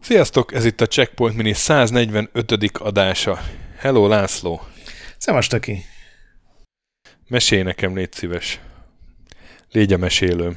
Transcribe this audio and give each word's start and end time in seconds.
Sziasztok, 0.00 0.54
ez 0.54 0.64
itt 0.64 0.80
a 0.80 0.86
Checkpoint 0.86 1.36
Mini 1.36 1.52
145. 1.52 2.70
adása. 2.78 3.40
Hello, 3.78 4.08
László! 4.08 4.60
Szevasz, 5.18 5.46
Töki! 5.46 5.84
Mesélj 7.28 7.62
nekem, 7.62 7.96
légy 7.96 8.12
szíves. 8.12 8.60
Légy 9.70 9.92
a 9.92 9.96
mesélőm. 9.98 10.56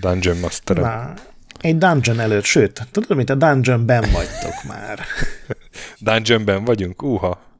Dungeon 0.00 0.36
master 0.38 0.76
Na, 0.76 1.14
egy 1.60 1.78
dungeon 1.78 2.20
előtt, 2.20 2.44
sőt, 2.44 2.86
tudod, 2.90 3.16
mint 3.16 3.30
a 3.30 3.34
dungeonben 3.34 4.04
vagytok 4.12 4.62
már. 4.68 5.00
dungeonben 5.98 6.64
vagyunk? 6.64 7.02
Uha! 7.02 7.53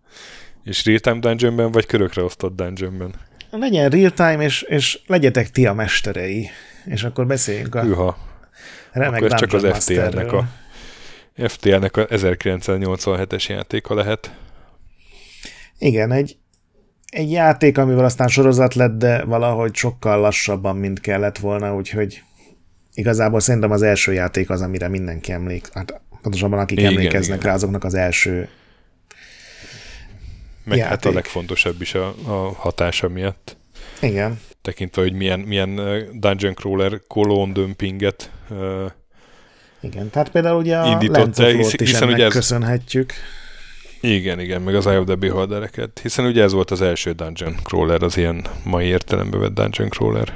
És 0.64 0.84
real-time 0.84 1.18
dungeonben, 1.18 1.70
vagy 1.70 1.86
körökre 1.86 2.22
osztott 2.22 2.56
dungeonben? 2.56 3.14
Legyen 3.50 3.90
real-time, 3.90 4.44
és, 4.44 4.62
és 4.62 5.00
legyetek 5.06 5.50
ti 5.50 5.66
a 5.66 5.72
mesterei. 5.72 6.48
És 6.84 7.02
akkor 7.02 7.26
beszéljünk 7.26 7.74
a 7.74 7.82
Uha. 7.82 8.16
remek 8.92 9.22
akkor 9.22 9.32
ez 9.32 9.40
csak 9.40 9.52
az 9.52 9.84
FTL-nek 9.84 10.32
a, 10.32 10.48
FTL-nek 11.34 11.96
a 11.96 12.06
1987-es 12.06 13.46
játéka 13.46 13.94
lehet. 13.94 14.34
Igen, 15.78 16.12
egy, 16.12 16.36
egy 17.06 17.30
játék, 17.30 17.78
amivel 17.78 18.04
aztán 18.04 18.28
sorozat 18.28 18.74
lett, 18.74 18.98
de 18.98 19.24
valahogy 19.24 19.74
sokkal 19.74 20.20
lassabban, 20.20 20.76
mint 20.76 21.00
kellett 21.00 21.38
volna, 21.38 21.74
úgyhogy 21.74 22.22
igazából 22.94 23.40
szerintem 23.40 23.70
az 23.70 23.82
első 23.82 24.12
játék 24.12 24.50
az, 24.50 24.60
amire 24.60 24.88
mindenki 24.88 25.32
emlék. 25.32 25.68
Hát 25.72 26.00
pontosabban 26.22 26.58
akik 26.58 26.78
Igen, 26.78 26.92
emlékeznek 26.92 27.38
igen. 27.38 27.48
rá, 27.48 27.54
azoknak 27.54 27.84
az 27.84 27.94
első. 27.94 28.48
Meg 30.64 30.78
hát 30.78 30.86
a 30.88 30.90
Játék. 30.92 31.12
legfontosabb 31.12 31.80
is 31.80 31.94
a, 31.94 32.14
a 32.26 32.52
hatása 32.56 33.08
miatt. 33.08 33.56
Igen. 34.00 34.40
Tekintve, 34.62 35.02
hogy 35.02 35.12
milyen, 35.12 35.40
milyen 35.40 35.74
dungeon 36.12 36.54
crawler 36.54 37.00
kolón 37.06 37.52
dömpinget 37.52 38.30
Igen, 39.80 40.10
tehát 40.10 40.30
például 40.30 40.58
ugye 40.58 40.76
a 40.76 40.86
Indított 40.90 41.38
el, 41.38 41.50
hisz- 41.50 41.80
is 41.80 41.90
hiszen 41.90 42.08
ugye 42.08 42.24
ez- 42.24 42.32
köszönhetjük. 42.32 43.12
Igen, 44.00 44.40
igen, 44.40 44.62
meg 44.62 44.74
az 44.74 44.86
Eye 44.86 44.98
of 44.98 45.06
the 45.06 45.14
Beholdereket. 45.14 45.98
Hiszen 46.02 46.24
ugye 46.24 46.42
ez 46.42 46.52
volt 46.52 46.70
az 46.70 46.80
első 46.82 47.12
dungeon 47.12 47.54
crawler, 47.62 48.02
az 48.02 48.16
ilyen 48.16 48.44
mai 48.64 48.86
értelembe 48.86 49.36
vett 49.38 49.54
dungeon 49.54 49.88
crawler. 49.88 50.34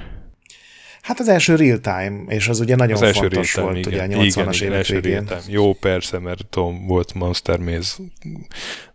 Hát 1.03 1.21
az 1.21 1.29
első 1.29 1.55
real 1.55 1.79
time, 1.79 2.23
és 2.29 2.49
az 2.49 2.61
ugye 2.61 2.77
nagyon 2.77 2.95
Az 2.95 3.03
első 3.03 3.21
fontos 3.21 3.55
real-time, 3.55 3.83
volt 3.83 3.87
igen. 3.87 4.09
ugye 4.09 4.41
a 4.41 4.45
80-as 4.45 4.55
igen, 4.55 4.71
igen, 4.71 4.73
évek 4.73 4.87
végén. 4.87 5.29
Jó, 5.47 5.73
persze, 5.73 6.19
mert 6.19 6.47
Tom 6.51 6.87
volt 6.87 7.15
Monster 7.15 7.59
Maze 7.59 7.95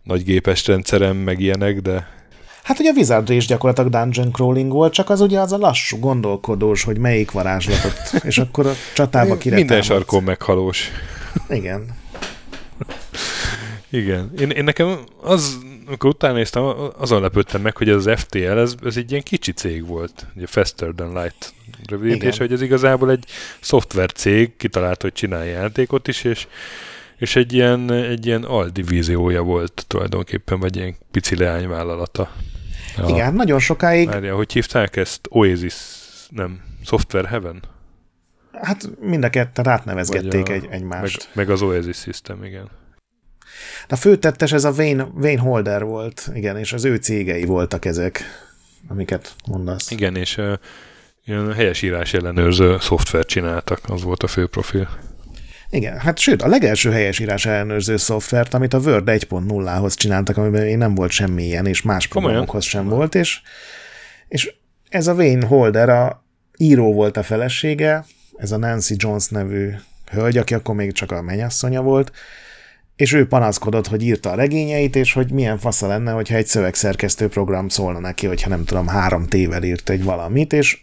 nagy 0.02 0.24
gépes 0.24 0.66
rendszerem, 0.66 1.16
meg 1.16 1.40
ilyenek, 1.40 1.80
de 1.80 2.22
Hát 2.64 2.78
ugye 2.78 2.90
a 2.90 2.92
Wizardry 2.96 3.36
is 3.36 3.46
gyakorlatilag 3.46 3.90
dungeon 3.90 4.32
crawling 4.32 4.72
volt, 4.72 4.92
csak 4.92 5.10
az 5.10 5.20
ugye 5.20 5.40
az 5.40 5.52
a 5.52 5.56
lassú, 5.56 5.98
gondolkodós, 5.98 6.82
hogy 6.82 6.98
melyik 6.98 7.30
varázslatot, 7.30 8.12
és 8.30 8.38
akkor 8.38 8.66
a 8.66 8.72
csatába 8.94 9.36
kire 9.36 9.56
minden 9.56 9.82
sarkon 9.82 10.22
meghalós. 10.22 10.90
Igen. 11.48 11.86
Igen. 13.90 14.32
Én, 14.38 14.50
én 14.50 14.64
nekem 14.64 14.98
az, 15.22 15.58
amikor 15.86 16.10
utána 16.10 16.34
néztem, 16.34 16.62
azon 16.98 17.20
lepődtem 17.20 17.60
meg, 17.60 17.76
hogy 17.76 17.88
ez 17.88 18.06
az 18.06 18.20
FTL, 18.20 18.58
ez, 18.58 18.74
ez 18.84 18.96
egy 18.96 19.10
ilyen 19.10 19.22
kicsi 19.22 19.52
cég 19.52 19.86
volt. 19.86 20.26
Ugye 20.36 20.46
Faster 20.46 20.88
Than 20.96 21.22
Light 21.22 21.54
rövidítés, 21.86 22.38
hogy 22.38 22.52
ez 22.52 22.62
igazából 22.62 23.10
egy 23.10 23.24
szoftver 23.60 24.12
cég, 24.12 24.56
kitalált, 24.56 25.02
hogy 25.02 25.12
csinálja 25.12 25.52
játékot 25.52 26.08
is, 26.08 26.24
és, 26.24 26.46
és 27.16 27.36
egy 27.36 27.52
ilyen, 27.52 27.92
egy 27.92 28.26
ilyen 28.26 28.42
aldivíziója 28.42 29.42
volt 29.42 29.84
tulajdonképpen, 29.86 30.60
vagy 30.60 30.76
ilyen 30.76 30.96
pici 31.10 31.36
leányvállalata. 31.36 32.30
A, 32.96 33.08
Igen, 33.08 33.34
nagyon 33.34 33.58
sokáig, 33.58 34.08
Várja, 34.08 34.36
hogy 34.36 34.52
hívták 34.52 34.96
ezt? 34.96 35.26
Oasis, 35.30 35.74
nem, 36.28 36.60
Software 36.84 37.28
Heaven? 37.28 37.62
hát 38.62 38.90
mind 39.00 39.24
a 39.24 39.30
ketten 39.30 39.68
átnevezgették 39.68 40.48
egy, 40.48 40.66
egymást. 40.70 41.18
Meg, 41.34 41.46
meg 41.46 41.54
az 41.54 41.62
Oasis 41.62 41.96
System, 41.96 42.44
igen. 42.44 42.68
A 43.88 43.96
főtettes 43.96 44.52
ez 44.52 44.64
a 44.64 44.70
Wayne, 44.70 45.08
Wayne 45.20 45.40
Holder 45.40 45.84
volt, 45.84 46.30
igen, 46.34 46.56
és 46.56 46.72
az 46.72 46.84
ő 46.84 46.96
cégei 46.96 47.44
voltak 47.44 47.84
ezek, 47.84 48.24
amiket 48.88 49.34
mondasz. 49.46 49.90
Igen, 49.90 50.16
és 50.16 50.36
uh, 50.36 50.52
ilyen 51.24 51.52
helyesírás 51.52 52.14
ellenőrző 52.14 52.76
szoftvert 52.80 53.28
csináltak, 53.28 53.80
az 53.88 54.02
volt 54.02 54.22
a 54.22 54.26
fő 54.26 54.46
profil. 54.46 54.88
Igen, 55.70 55.98
hát 55.98 56.18
sőt, 56.18 56.42
a 56.42 56.48
legelső 56.48 56.90
helyesírás 56.90 57.46
ellenőrző 57.46 57.96
szoftvert, 57.96 58.54
amit 58.54 58.74
a 58.74 58.78
Word 58.78 59.08
1.0-hoz 59.08 59.94
csináltak, 59.94 60.36
amiben 60.36 60.62
még 60.62 60.76
nem 60.76 60.94
volt 60.94 61.10
semmi 61.10 61.42
ilyen, 61.42 61.66
és 61.66 61.82
más 61.82 62.06
programokhoz 62.06 62.64
sem 62.64 62.88
volt, 62.88 63.14
és, 63.14 63.40
és 64.28 64.54
ez 64.88 65.06
a 65.06 65.14
Wayne 65.14 65.46
Holder, 65.46 65.88
a 65.88 66.24
író 66.56 66.92
volt 66.92 67.16
a 67.16 67.22
felesége, 67.22 68.04
ez 68.36 68.52
a 68.52 68.56
Nancy 68.56 68.94
Jones 68.98 69.28
nevű 69.28 69.70
hölgy, 70.10 70.38
aki 70.38 70.54
akkor 70.54 70.74
még 70.74 70.92
csak 70.92 71.12
a 71.12 71.22
mennyasszonya 71.22 71.82
volt, 71.82 72.12
és 72.96 73.12
ő 73.12 73.26
panaszkodott, 73.26 73.86
hogy 73.86 74.02
írta 74.02 74.30
a 74.30 74.34
regényeit, 74.34 74.96
és 74.96 75.12
hogy 75.12 75.32
milyen 75.32 75.58
fasza 75.58 75.86
lenne, 75.86 76.12
hogyha 76.12 76.36
egy 76.36 76.46
szövegszerkesztő 76.46 77.28
program 77.28 77.68
szólna 77.68 77.98
neki, 77.98 78.26
hogyha 78.26 78.48
nem 78.48 78.64
tudom, 78.64 78.86
három 78.86 79.26
tével 79.26 79.62
írt 79.62 79.90
egy 79.90 80.04
valamit, 80.04 80.52
és 80.52 80.80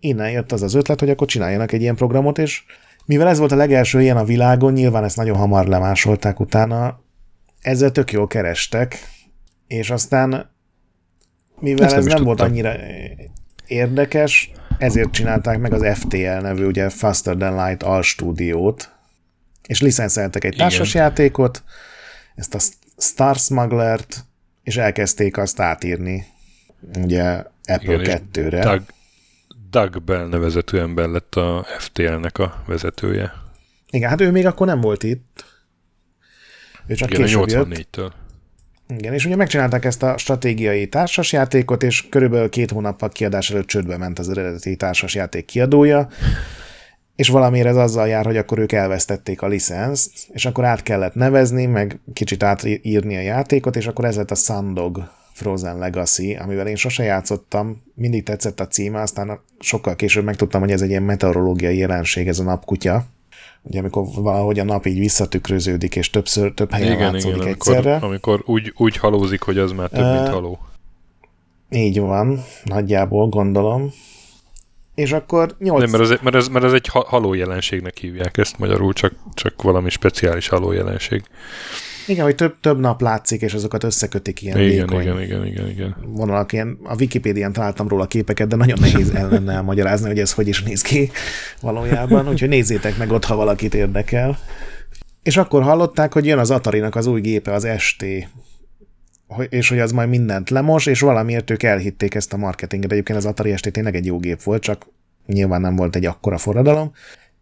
innen 0.00 0.30
jött 0.30 0.52
az 0.52 0.62
az 0.62 0.74
ötlet, 0.74 1.00
hogy 1.00 1.10
akkor 1.10 1.26
csináljanak 1.26 1.72
egy 1.72 1.80
ilyen 1.80 1.96
programot, 1.96 2.38
és 2.38 2.62
mivel 3.04 3.28
ez 3.28 3.38
volt 3.38 3.52
a 3.52 3.56
legelső 3.56 4.02
ilyen 4.02 4.16
a 4.16 4.24
világon, 4.24 4.72
nyilván 4.72 5.04
ezt 5.04 5.16
nagyon 5.16 5.36
hamar 5.36 5.66
lemásolták 5.66 6.40
utána, 6.40 7.00
ezzel 7.60 7.90
tök 7.90 8.12
jól 8.12 8.26
kerestek, 8.26 8.98
és 9.66 9.90
aztán 9.90 10.50
mivel 11.60 11.84
Ezt 11.84 11.94
nem 11.94 12.00
ez 12.00 12.06
is 12.06 12.12
nem 12.12 12.24
volt 12.24 12.40
annyira 12.40 12.74
érdekes, 13.66 14.50
ezért 14.78 15.10
csinálták 15.10 15.58
meg 15.58 15.72
az 15.72 15.98
FTL 15.98 16.40
nevű, 16.40 16.64
ugye 16.64 16.88
Faster 16.88 17.36
Than 17.36 17.66
Light 17.66 17.82
Al 17.82 18.02
stúdiót, 18.02 18.95
és 19.66 19.80
licenszeltek 19.80 20.44
egy 20.44 20.56
társasjátékot, 20.56 21.62
ezt 22.34 22.54
a 22.54 22.58
Star 22.98 23.36
Smuggler-t, 23.36 24.24
és 24.62 24.76
elkezdték 24.76 25.36
azt 25.36 25.60
átírni, 25.60 26.26
ugye 26.96 27.42
Apple 27.64 27.94
Igen, 27.94 28.00
és 28.00 28.08
2-re. 28.32 28.60
Doug, 28.60 28.82
Doug 29.70 30.02
Bell 30.02 30.28
nevezető 30.28 30.80
ember 30.80 31.08
lett 31.08 31.34
a 31.34 31.66
FTL-nek 31.78 32.38
a 32.38 32.62
vezetője. 32.66 33.32
Igen, 33.90 34.08
hát 34.08 34.20
ő 34.20 34.30
még 34.30 34.46
akkor 34.46 34.66
nem 34.66 34.80
volt 34.80 35.02
itt. 35.02 35.44
Ő 36.86 36.94
csak 36.94 37.10
Igen, 37.10 37.22
később 37.22 37.48
jött. 37.48 37.66
84-től. 37.66 38.10
Igen, 38.88 39.12
és 39.12 39.24
ugye 39.24 39.36
megcsinálták 39.36 39.84
ezt 39.84 40.02
a 40.02 40.18
stratégiai 40.18 40.88
társasjátékot, 40.88 41.82
és 41.82 42.08
körülbelül 42.08 42.48
két 42.48 42.70
hónappal 42.70 43.08
kiadás 43.08 43.50
előtt 43.50 43.66
csődbe 43.66 43.96
ment 43.96 44.18
az 44.18 44.28
eredeti 44.28 44.76
társasjáték 44.76 45.44
kiadója, 45.44 46.08
és 47.16 47.28
valamiért 47.28 47.66
ez 47.66 47.76
azzal 47.76 48.08
jár, 48.08 48.24
hogy 48.24 48.36
akkor 48.36 48.58
ők 48.58 48.72
elvesztették 48.72 49.42
a 49.42 49.46
licenszt, 49.46 50.10
és 50.32 50.46
akkor 50.46 50.64
át 50.64 50.82
kellett 50.82 51.14
nevezni, 51.14 51.66
meg 51.66 52.00
kicsit 52.12 52.42
átírni 52.42 53.16
a 53.16 53.20
játékot, 53.20 53.76
és 53.76 53.86
akkor 53.86 54.04
ez 54.04 54.16
lett 54.16 54.30
a 54.30 54.34
Sandog 54.34 55.08
Frozen 55.32 55.78
Legacy, 55.78 56.34
amivel 56.34 56.66
én 56.66 56.76
sose 56.76 57.02
játszottam, 57.02 57.82
mindig 57.94 58.22
tetszett 58.22 58.60
a 58.60 58.66
címe, 58.66 59.00
aztán 59.00 59.40
sokkal 59.58 59.96
később 59.96 60.24
megtudtam, 60.24 60.60
hogy 60.60 60.70
ez 60.70 60.82
egy 60.82 60.90
ilyen 60.90 61.02
meteorológiai 61.02 61.76
jelenség, 61.76 62.28
ez 62.28 62.38
a 62.38 62.44
napkutya. 62.44 63.04
Ugye 63.62 63.78
amikor 63.78 64.06
valahogy 64.14 64.58
a 64.58 64.64
nap 64.64 64.86
így 64.86 64.98
visszatükröződik, 64.98 65.96
és 65.96 66.10
többször, 66.10 66.52
több 66.54 66.72
helyen 66.72 66.92
Igen, 66.92 67.12
látszódik 67.12 67.36
igen, 67.36 67.48
egyszerre. 67.48 67.90
amikor, 67.92 68.08
amikor 68.08 68.42
úgy, 68.44 68.72
úgy 68.76 68.96
halózik, 68.96 69.42
hogy 69.42 69.58
az 69.58 69.72
már 69.72 69.88
több, 69.88 70.12
mint 70.12 70.28
Ö, 70.28 70.30
haló. 70.30 70.58
Így 71.70 72.00
van, 72.00 72.44
nagyjából 72.64 73.28
gondolom. 73.28 73.92
És 74.96 75.12
akkor 75.12 75.54
nyolc... 75.58 75.80
Nem, 75.80 75.90
mert 75.90 76.02
ez, 76.02 76.18
mert, 76.22 76.36
ez, 76.36 76.48
mert 76.48 76.64
ez 76.64 76.72
egy 76.72 76.86
ha- 76.86 77.06
haló 77.08 77.34
jelenségnek 77.34 77.98
hívják 77.98 78.36
ezt 78.36 78.58
magyarul, 78.58 78.92
csak, 78.92 79.12
csak 79.34 79.62
valami 79.62 79.90
speciális 79.90 80.48
haló 80.48 80.72
jelenség. 80.72 81.22
Igen, 82.06 82.24
hogy 82.24 82.34
több, 82.34 82.54
több 82.60 82.78
nap 82.78 83.00
látszik, 83.00 83.40
és 83.40 83.54
azokat 83.54 83.84
összekötik 83.84 84.42
ilyen 84.42 84.60
Igen, 84.60 84.86
vékony 84.86 85.02
igen, 85.02 85.22
igen, 85.22 85.46
igen, 85.46 85.68
igen. 85.68 85.96
vonalak. 86.06 86.52
Ilyen, 86.52 86.78
a 86.84 86.94
Wikipédián 86.98 87.52
találtam 87.52 87.88
róla 87.88 88.06
képeket, 88.06 88.48
de 88.48 88.56
nagyon 88.56 88.78
nehéz 88.80 89.10
el 89.14 89.28
lenne 89.28 89.52
elmagyarázni, 89.52 90.06
hogy 90.06 90.18
ez 90.18 90.32
hogy 90.32 90.48
is 90.48 90.62
néz 90.62 90.82
ki 90.82 91.10
valójában. 91.60 92.28
Úgyhogy 92.28 92.48
nézzétek 92.48 92.96
meg 92.96 93.10
ott, 93.10 93.24
ha 93.24 93.36
valakit 93.36 93.74
érdekel. 93.74 94.38
És 95.22 95.36
akkor 95.36 95.62
hallották, 95.62 96.12
hogy 96.12 96.26
jön 96.26 96.38
az 96.38 96.50
Atari-nak 96.50 96.94
az 96.94 97.06
új 97.06 97.20
gépe, 97.20 97.52
az 97.52 97.68
ST, 97.78 98.04
és 99.48 99.68
hogy 99.68 99.78
az 99.78 99.92
majd 99.92 100.08
mindent 100.08 100.50
lemos, 100.50 100.86
és 100.86 101.00
valamiért 101.00 101.50
ők 101.50 101.62
elhitték 101.62 102.14
ezt 102.14 102.32
a 102.32 102.36
marketinget. 102.36 102.92
Egyébként 102.92 103.18
az 103.18 103.26
Atari 103.26 103.56
ST 103.56 103.72
tényleg 103.72 103.94
egy 103.94 104.06
jó 104.06 104.18
gép 104.18 104.42
volt, 104.42 104.62
csak 104.62 104.86
nyilván 105.26 105.60
nem 105.60 105.76
volt 105.76 105.96
egy 105.96 106.06
akkora 106.06 106.38
forradalom. 106.38 106.92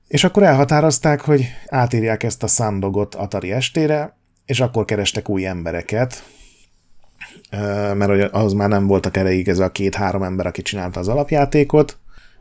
És 0.09 0.25
akkor 0.25 0.43
elhatározták, 0.43 1.21
hogy 1.21 1.47
átírják 1.67 2.23
ezt 2.23 2.43
a 2.43 2.47
Sandogot 2.47 3.15
Atari 3.15 3.61
ST-re, 3.61 4.17
és 4.45 4.61
akkor 4.61 4.85
kerestek 4.85 5.29
új 5.29 5.47
embereket, 5.47 6.25
mert 7.95 8.33
az 8.33 8.53
már 8.53 8.69
nem 8.69 8.87
voltak 8.87 9.17
erejéig 9.17 9.49
ez 9.49 9.59
a 9.59 9.73
két-három 9.73 10.23
ember, 10.23 10.47
aki 10.47 10.63
csinálta 10.63 11.01
az 11.01 11.09
alapjátékot, 11.09 11.99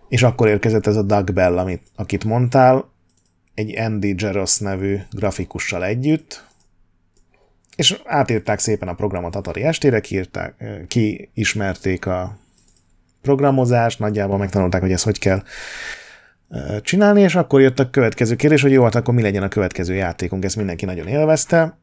és 0.10 0.24
akkor 0.24 0.48
érkezett 0.48 0.88
ez 0.88 0.96
a 0.96 1.02
Doug 1.02 1.34
Bell, 1.34 1.58
amit, 1.58 1.82
akit 1.96 2.24
mondtál, 2.24 2.92
egy 3.54 3.78
Andy 3.78 4.14
Jaros 4.18 4.58
nevű 4.58 4.98
grafikussal 5.12 5.86
együtt, 5.86 6.46
és 7.76 8.02
átírták 8.06 8.60
szépen 8.60 8.88
a 8.88 8.94
programot 8.94 9.36
Atari 9.36 9.64
estére, 9.64 10.00
kiírták, 10.00 10.64
kiismerték 10.88 12.06
a 12.06 12.38
programozást, 13.22 14.00
nagyjából 14.00 14.38
megtanulták, 14.38 14.82
hogy 14.82 14.92
ezt 14.92 15.04
hogy 15.04 15.20
kell 15.20 15.44
csinálni, 16.82 17.22
és 17.22 17.36
akkor 17.36 17.62
jött 17.62 17.80
a 17.80 17.90
következő 17.90 18.36
kérdés, 18.36 18.62
hogy 18.62 18.72
jó, 18.72 18.84
hát 18.84 18.96
akkor 18.96 19.14
mi 19.14 19.22
legyen 19.22 19.44
a 19.44 19.48
következő 19.48 19.94
játékunk, 19.94 20.44
ezt 20.44 20.56
mindenki 20.56 20.86
nagyon 20.86 21.08
élvezte, 21.08 21.78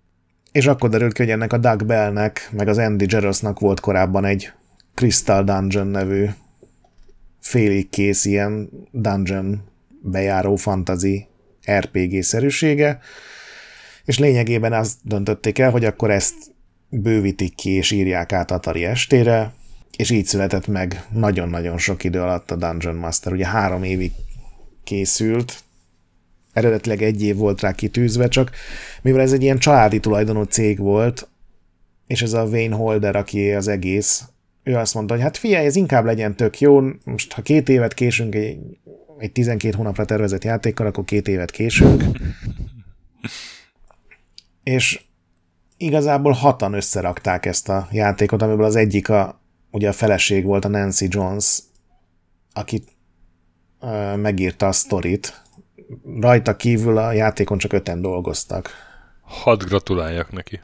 és 0.52 0.66
akkor 0.66 0.90
derült 0.90 1.12
ki, 1.12 1.22
hogy 1.22 1.30
ennek 1.30 1.52
a 1.52 1.58
Doug 1.58 1.86
Bellnek, 1.86 2.48
meg 2.52 2.68
az 2.68 2.78
Andy 2.78 3.04
Jarosnak 3.08 3.60
volt 3.60 3.80
korábban 3.80 4.24
egy 4.24 4.52
Crystal 4.94 5.44
Dungeon 5.44 5.86
nevű 5.86 6.26
félig 7.40 7.88
kész 7.88 8.24
ilyen 8.24 8.70
dungeon 8.90 9.64
bejáró 10.02 10.56
fantasy 10.56 11.26
RPG-szerűsége, 11.72 12.98
és 14.10 14.18
lényegében 14.18 14.72
azt 14.72 14.96
döntötték 15.02 15.58
el, 15.58 15.70
hogy 15.70 15.84
akkor 15.84 16.10
ezt 16.10 16.34
bővítik 16.88 17.54
ki 17.54 17.70
és 17.70 17.90
írják 17.90 18.32
át 18.32 18.50
Atari 18.50 18.84
estére, 18.84 19.52
és 19.96 20.10
így 20.10 20.24
született 20.24 20.66
meg 20.66 21.06
nagyon-nagyon 21.12 21.78
sok 21.78 22.04
idő 22.04 22.20
alatt 22.20 22.50
a 22.50 22.56
Dungeon 22.56 22.94
Master. 22.94 23.32
Ugye 23.32 23.46
három 23.46 23.82
évig 23.82 24.12
készült, 24.84 25.62
eredetileg 26.52 27.02
egy 27.02 27.22
év 27.22 27.36
volt 27.36 27.60
rá 27.60 27.72
kitűzve, 27.72 28.28
csak 28.28 28.50
mivel 29.02 29.20
ez 29.20 29.32
egy 29.32 29.42
ilyen 29.42 29.58
családi 29.58 30.00
tulajdonú 30.00 30.42
cég 30.42 30.78
volt, 30.78 31.28
és 32.06 32.22
ez 32.22 32.32
a 32.32 32.44
Wayne 32.44 32.76
Holder, 32.76 33.16
aki 33.16 33.52
az 33.52 33.68
egész, 33.68 34.24
ő 34.62 34.76
azt 34.76 34.94
mondta, 34.94 35.14
hogy 35.14 35.22
hát 35.22 35.36
figyelj, 35.36 35.66
ez 35.66 35.76
inkább 35.76 36.04
legyen 36.04 36.36
tök 36.36 36.60
jó, 36.60 36.80
most 37.04 37.32
ha 37.32 37.42
két 37.42 37.68
évet 37.68 37.94
késünk 37.94 38.34
egy, 38.34 38.58
egy 39.18 39.32
12 39.32 39.76
hónapra 39.76 40.04
tervezett 40.04 40.44
játékkal, 40.44 40.86
akkor 40.86 41.04
két 41.04 41.28
évet 41.28 41.50
késünk. 41.50 42.04
És 44.70 45.00
igazából 45.76 46.32
hatan 46.32 46.72
összerakták 46.72 47.46
ezt 47.46 47.68
a 47.68 47.88
játékot, 47.90 48.42
amiből 48.42 48.64
az 48.64 48.76
egyik 48.76 49.08
a, 49.08 49.40
ugye 49.70 49.88
a 49.88 49.92
feleség 49.92 50.44
volt 50.44 50.64
a 50.64 50.68
Nancy 50.68 51.06
Jones, 51.08 51.58
aki 52.52 52.82
ö, 53.80 54.16
megírta 54.16 54.66
a 54.66 54.72
sztorit. 54.72 55.42
Rajta 56.20 56.56
kívül 56.56 56.98
a 56.98 57.12
játékon 57.12 57.58
csak 57.58 57.72
öten 57.72 58.00
dolgoztak. 58.00 58.70
Hadd 59.22 59.64
gratuláljak 59.64 60.32
neki. 60.32 60.60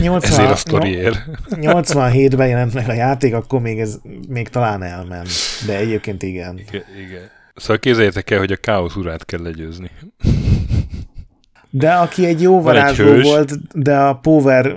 80, 0.00 0.32
Ezért 0.32 0.50
a 0.50 0.56
sztoriért. 0.56 1.18
87-ben 1.50 2.48
jelent 2.48 2.74
meg 2.74 2.88
a 2.88 2.92
játék, 2.92 3.34
akkor 3.34 3.60
még 3.60 3.80
ez 3.80 3.98
még 4.28 4.48
talán 4.48 4.82
elment. 4.82 5.28
De 5.66 5.76
egyébként 5.76 6.22
igen. 6.22 6.58
Igen, 6.58 6.84
igen. 7.06 7.30
Szóval 7.54 7.78
képzeljétek 7.78 8.30
el, 8.30 8.38
hogy 8.38 8.52
a 8.52 8.56
káosz 8.56 8.96
urát 8.96 9.24
kell 9.24 9.42
legyőzni. 9.42 9.90
De 11.76 11.92
aki 11.92 12.26
egy 12.26 12.42
jó 12.42 12.60
varázsló 12.62 13.20
volt, 13.20 13.78
de 13.78 13.98
a 13.98 14.14
power, 14.14 14.76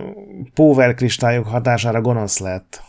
power 0.54 0.94
kristályok 0.94 1.48
hatására 1.48 2.02
gonosz 2.02 2.40
lett. 2.40 2.82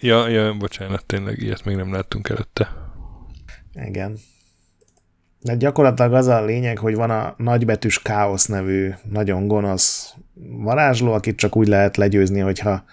Ja, 0.00 0.28
ja, 0.28 0.54
bocsánat, 0.54 1.04
tényleg 1.06 1.38
ilyet 1.38 1.64
még 1.64 1.76
nem 1.76 1.92
láttunk 1.92 2.28
előtte. 2.28 2.68
Igen. 3.84 4.18
De 5.40 5.54
gyakorlatilag 5.54 6.12
az 6.12 6.26
a 6.26 6.44
lényeg, 6.44 6.78
hogy 6.78 6.94
van 6.94 7.10
a 7.10 7.34
nagybetűs 7.36 8.02
káosz 8.02 8.46
nevű 8.46 8.90
nagyon 9.10 9.46
gonosz 9.46 10.14
varázsló, 10.62 11.12
akit 11.12 11.36
csak 11.36 11.56
úgy 11.56 11.68
lehet 11.68 11.96
legyőzni, 11.96 12.40
hogyha 12.40 12.84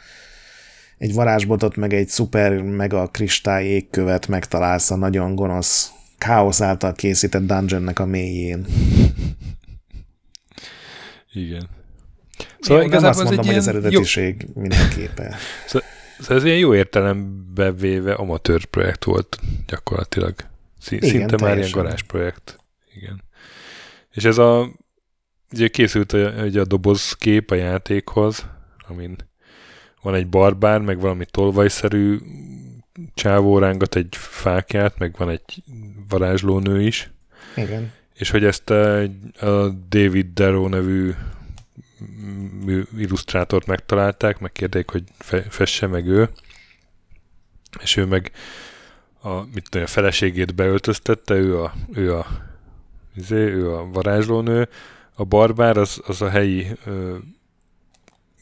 egy 0.98 1.14
varázsbotot 1.14 1.76
meg 1.76 1.94
egy 1.94 2.08
szuper 2.08 2.62
mega 2.62 3.08
kristály 3.08 3.66
égkövet 3.66 4.28
megtalálsz 4.28 4.92
a 4.92 4.96
nagyon 4.96 5.36
gonosz 5.36 5.92
káosz 6.18 6.62
által 6.62 6.94
készített 6.94 7.46
dungeonnek 7.46 8.00
a 8.00 8.06
mélyén. 8.06 8.66
Igen. 11.34 11.68
Szóval 12.40 12.58
Szóval 12.60 12.84
Jó, 12.84 12.90
nem 12.90 13.04
azt 13.04 13.20
igazából 13.20 13.24
mondom, 13.24 13.40
egy 13.40 13.46
hogy 13.48 13.56
az 13.58 13.64
ilyen 13.66 13.76
jó, 13.76 13.80
eredetiség 13.82 14.48
mindenképpen. 14.54 15.34
szóval 15.68 15.88
ez 16.38 16.44
ilyen 16.44 16.58
jó 16.58 16.76
értelembe 16.76 17.72
véve 17.72 18.14
amatőr 18.14 18.66
projekt 18.66 19.04
volt 19.04 19.38
gyakorlatilag. 19.68 20.34
Szí- 20.80 21.04
Igen, 21.04 21.10
Szinte 21.10 21.26
már 21.36 21.40
ilyen 21.40 21.54
teljesen. 21.56 21.82
garázsprojekt. 21.82 22.58
Igen. 22.96 23.22
És 24.12 24.24
ez 24.26 24.38
a 24.38 24.70
ugye 25.52 25.68
készült 25.68 26.14
a, 26.14 26.44
ugye 26.44 26.62
a 26.62 26.66
dobozkép 26.66 27.52
a 27.52 27.56
játékhoz, 27.56 28.46
amin 28.88 29.16
van 30.02 30.16
egy 30.16 30.28
barbár, 30.28 30.82
meg 30.82 31.00
valami 31.00 31.26
tolvajszerű 31.26 32.18
csávó 33.14 33.58
rángat 33.58 33.96
egy 33.96 34.08
fákját, 34.16 34.98
meg 34.98 35.16
van 35.18 35.30
egy 35.30 35.64
varázslónő 36.10 36.82
is. 36.82 37.12
Igen. 37.56 37.92
És 38.20 38.30
hogy 38.30 38.44
ezt 38.44 38.70
a, 38.70 39.02
a 39.40 39.70
David 39.90 40.28
Darrow 40.34 40.68
nevű 40.68 41.14
illusztrátort 42.98 43.66
megtalálták, 43.66 44.40
megkérték, 44.40 44.90
hogy 44.90 45.04
fe, 45.18 45.42
fesse 45.42 45.88
meg 45.88 46.08
ő, 46.08 46.30
és 47.82 47.96
ő 47.96 48.06
meg 48.06 48.32
a, 49.22 49.30
mit 49.54 49.70
tudom, 49.70 49.84
a 49.84 49.90
feleségét 49.90 50.56
beöltöztette, 50.56 51.34
ő 51.34 51.62
a, 51.62 51.74
ő 51.94 52.16
a, 52.16 52.28
izé, 53.16 53.36
ő 53.36 53.74
a 53.74 53.90
varázslónő, 53.92 54.70
a 55.14 55.24
barbár 55.24 55.78
az, 55.78 56.02
az 56.06 56.22
a 56.22 56.30
helyi 56.30 56.68
ö, 56.86 57.16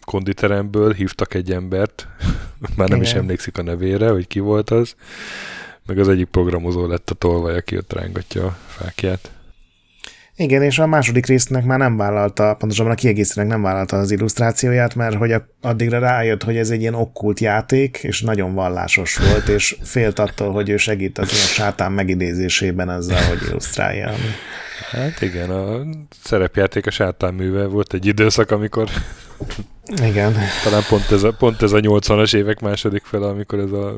konditeremből 0.06 0.94
hívtak 0.94 1.34
egy 1.34 1.52
embert, 1.52 2.08
már 2.78 2.90
nem 2.90 3.02
is 3.02 3.10
Igen. 3.10 3.22
emlékszik 3.22 3.58
a 3.58 3.64
nevére, 3.64 4.10
hogy 4.10 4.28
ki 4.28 4.40
volt 4.40 4.70
az, 4.70 4.96
meg 5.86 6.00
az 6.00 6.08
egyik 6.08 6.28
programozó 6.28 6.86
lett 6.86 7.10
a 7.10 7.16
tolvaj, 7.16 7.56
aki 7.56 7.78
ott 7.78 7.94
rángatja 7.94 8.46
a 8.46 8.58
fákját. 8.68 9.32
Igen, 10.40 10.62
és 10.62 10.80
a 10.80 10.88
második 10.88 11.26
résznek 11.26 11.64
már 11.66 11.78
nem 11.78 11.98
vállalta, 11.98 12.56
pontosabban 12.60 12.92
a 12.92 12.96
kiegészítőnek 12.96 13.50
nem 13.50 13.62
vállalta 13.62 13.98
az 13.98 14.12
illusztrációját, 14.12 14.96
mert 14.96 15.16
hogy 15.16 15.36
addigra 15.62 16.00
rájött, 16.00 16.44
hogy 16.44 16.58
ez 16.58 16.70
egy 16.70 16.82
ilyen 16.82 16.94
okkult 16.94 17.40
játék, 17.40 18.00
és 18.02 18.22
nagyon 18.22 18.54
vallásos 18.54 19.18
volt, 19.18 19.48
és 19.48 19.78
félt 19.82 20.20
attól, 20.20 20.52
hogy 20.52 20.70
ő 20.70 20.78
segít 20.78 21.18
az 21.18 21.32
ilyen 21.32 21.46
sátán 21.46 21.92
megidézésében 21.92 22.90
ezzel, 22.90 23.28
hogy 23.28 23.38
illusztrálja. 23.48 24.12
Hát 24.92 25.22
igen, 25.22 25.50
a 25.50 25.86
szerepjáték 26.24 26.88
a 26.88 26.92
sátánműve 26.92 27.66
volt 27.66 27.94
egy 27.94 28.06
időszak, 28.06 28.52
amikor 28.52 28.90
Igen. 30.04 30.36
talán 30.64 30.84
pont 30.90 31.12
ez 31.12 31.24
a, 31.24 31.32
pont 31.32 31.62
ez 31.62 31.72
a 31.72 31.80
80-as 31.80 32.36
évek 32.36 32.60
második 32.60 33.04
fele, 33.04 33.28
amikor 33.28 33.60
ez 33.60 33.72
a 33.72 33.96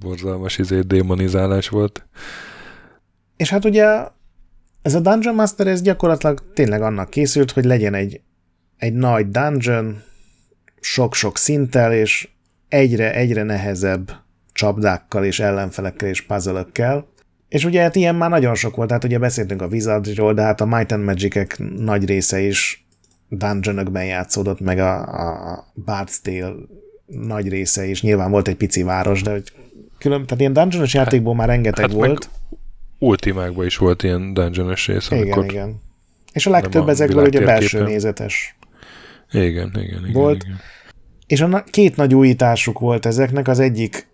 borzalmas 0.00 0.58
izé 0.58 0.80
démonizálás 0.80 1.68
volt. 1.68 2.06
És 3.36 3.50
hát 3.50 3.64
ugye 3.64 4.14
ez 4.86 4.94
a 4.94 5.00
Dungeon 5.00 5.34
Master, 5.34 5.66
ez 5.66 5.82
gyakorlatilag 5.82 6.52
tényleg 6.54 6.82
annak 6.82 7.10
készült, 7.10 7.50
hogy 7.50 7.64
legyen 7.64 7.94
egy, 7.94 8.20
egy 8.76 8.92
nagy 8.92 9.28
dungeon, 9.28 10.02
sok-sok 10.80 11.38
szinttel, 11.38 11.92
és 11.92 12.28
egyre-egyre 12.68 13.42
nehezebb 13.42 14.10
csapdákkal 14.52 15.24
és 15.24 15.40
ellenfelekkel 15.40 16.08
és 16.08 16.22
puzzle 16.22 16.66
És 17.48 17.64
ugye 17.64 17.82
hát 17.82 17.96
ilyen 17.96 18.14
már 18.14 18.30
nagyon 18.30 18.54
sok 18.54 18.76
volt, 18.76 18.88
tehát 18.88 19.04
ugye 19.04 19.18
beszéltünk 19.18 19.62
a 19.62 19.66
Wizardról, 19.66 20.34
de 20.34 20.42
hát 20.42 20.60
a 20.60 20.66
Might 20.66 20.92
and 20.92 21.04
Magic-ek 21.04 21.58
nagy 21.76 22.04
része 22.04 22.40
is 22.40 22.86
dungeonökben 23.28 24.04
játszódott, 24.04 24.60
meg 24.60 24.78
a, 24.78 25.00
a 25.00 25.64
Bard's 25.86 26.16
Tale 26.22 26.54
nagy 27.06 27.48
része 27.48 27.86
is. 27.86 28.02
Nyilván 28.02 28.30
volt 28.30 28.48
egy 28.48 28.56
pici 28.56 28.82
város, 28.82 29.22
de 29.22 29.30
hogy 29.30 29.52
külön, 29.98 30.24
tehát 30.24 30.40
ilyen 30.40 30.52
dungeonos 30.52 30.94
játékból 30.94 31.34
már 31.34 31.48
rengeteg 31.48 31.84
hát 31.84 31.96
meg 31.96 32.08
volt. 32.08 32.30
Ultimákban 32.98 33.66
is 33.66 33.76
volt 33.76 34.02
ilyen 34.02 34.34
dungeonos 34.34 34.86
rész, 34.86 35.10
Igen, 35.10 35.44
igen. 35.44 35.80
És 36.32 36.46
a 36.46 36.50
legtöbb 36.50 36.88
ezekből 36.88 37.26
ugye 37.26 37.44
belső 37.44 37.82
nézetes. 37.82 38.56
Igen, 39.30 39.70
igen, 39.74 40.06
igen. 40.06 40.12
Volt. 40.12 40.42
Igen. 40.42 40.60
És 41.26 41.40
a 41.40 41.64
két 41.70 41.96
nagy 41.96 42.14
újításuk 42.14 42.78
volt 42.78 43.06
ezeknek, 43.06 43.48
az 43.48 43.58
egyik 43.58 44.08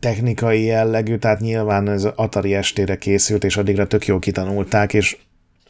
technikai 0.00 0.64
jellegű, 0.64 1.16
tehát 1.16 1.40
nyilván 1.40 1.88
ez 1.88 2.04
Atari 2.04 2.54
estére 2.54 2.96
készült, 2.98 3.44
és 3.44 3.56
addigra 3.56 3.86
tök 3.86 4.06
jó 4.06 4.18
kitanulták, 4.18 4.94
és 4.94 5.16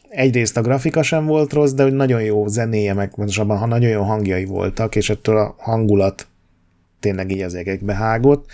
egyrészt 0.09 0.57
a 0.57 0.61
grafika 0.61 1.03
sem 1.03 1.25
volt 1.25 1.53
rossz, 1.53 1.71
de 1.71 1.83
hogy 1.83 1.93
nagyon 1.93 2.21
jó 2.21 2.47
zenéje, 2.47 2.93
meg 2.93 3.09
pontosabban 3.09 3.57
ha 3.57 3.65
nagyon 3.65 3.89
jó 3.89 4.01
hangjai 4.01 4.45
voltak, 4.45 4.95
és 4.95 5.09
ettől 5.09 5.37
a 5.37 5.55
hangulat 5.57 6.27
tényleg 6.99 7.31
így 7.31 7.41
az 7.41 7.55
egekbe 7.55 7.95
hágott. 7.95 8.49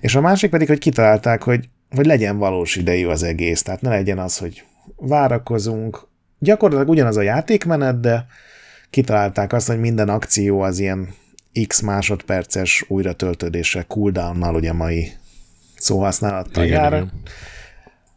És 0.00 0.14
a 0.14 0.20
másik 0.20 0.50
pedig, 0.50 0.68
hogy 0.68 0.78
kitalálták, 0.78 1.42
hogy, 1.42 1.68
hogy 1.96 2.06
legyen 2.06 2.38
valós 2.38 2.76
idejű 2.76 3.06
az 3.06 3.22
egész, 3.22 3.62
tehát 3.62 3.80
ne 3.80 3.88
legyen 3.88 4.18
az, 4.18 4.38
hogy 4.38 4.64
várakozunk. 4.96 6.08
Gyakorlatilag 6.38 6.90
ugyanaz 6.90 7.16
a 7.16 7.22
játékmenet, 7.22 8.00
de 8.00 8.26
kitalálták 8.90 9.52
azt, 9.52 9.66
hogy 9.66 9.80
minden 9.80 10.08
akció 10.08 10.60
az 10.60 10.78
ilyen 10.78 11.08
x 11.66 11.80
másodperces 11.80 12.84
újratöltődése 12.88 13.84
cooldownnal, 13.88 14.54
ugye 14.54 14.72
mai 14.72 15.12
szóhasználattal 15.76 16.64
Igen, 16.64 16.80
jár. 16.80 16.92
igen. 16.92 17.12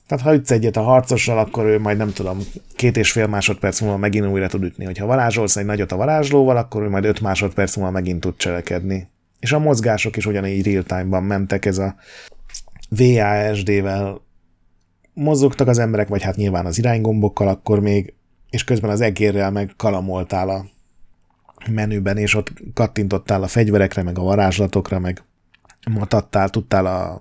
Tehát 0.07 0.23
ha 0.23 0.33
ütsz 0.33 0.51
egyet 0.51 0.77
a 0.77 0.81
harcossal, 0.81 1.37
akkor 1.37 1.65
ő 1.65 1.79
majd 1.79 1.97
nem 1.97 2.13
tudom, 2.13 2.39
két 2.75 2.97
és 2.97 3.11
fél 3.11 3.27
másodperc 3.27 3.81
múlva 3.81 3.97
megint 3.97 4.25
újra 4.25 4.47
tud 4.47 4.63
ütni. 4.63 4.85
Hogyha 4.85 5.05
varázsolsz 5.05 5.55
egy 5.55 5.65
nagyot 5.65 5.91
a 5.91 5.95
varázslóval, 5.95 6.57
akkor 6.57 6.83
ő 6.83 6.89
majd 6.89 7.05
öt 7.05 7.21
másodperc 7.21 7.75
múlva 7.75 7.91
megint 7.91 8.19
tud 8.19 8.35
cselekedni. 8.37 9.07
És 9.39 9.51
a 9.51 9.59
mozgások 9.59 10.17
is 10.17 10.25
ugyanígy 10.25 10.65
real-time-ban 10.65 11.23
mentek, 11.23 11.65
ez 11.65 11.77
a 11.77 11.95
VASD-vel 12.97 14.21
mozogtak 15.13 15.67
az 15.67 15.77
emberek, 15.79 16.07
vagy 16.07 16.21
hát 16.21 16.35
nyilván 16.35 16.65
az 16.65 16.77
iránygombokkal 16.77 17.47
akkor 17.47 17.79
még, 17.79 18.13
és 18.49 18.63
közben 18.63 18.89
az 18.89 19.01
egérrel 19.01 19.51
meg 19.51 19.73
kalamoltál 19.77 20.49
a 20.49 20.65
menüben, 21.71 22.17
és 22.17 22.35
ott 22.35 22.53
kattintottál 22.73 23.43
a 23.43 23.47
fegyverekre, 23.47 24.03
meg 24.03 24.17
a 24.17 24.23
varázslatokra, 24.23 24.99
meg 24.99 25.23
matattál, 25.91 26.49
tudtál 26.49 26.85
a, 26.85 27.11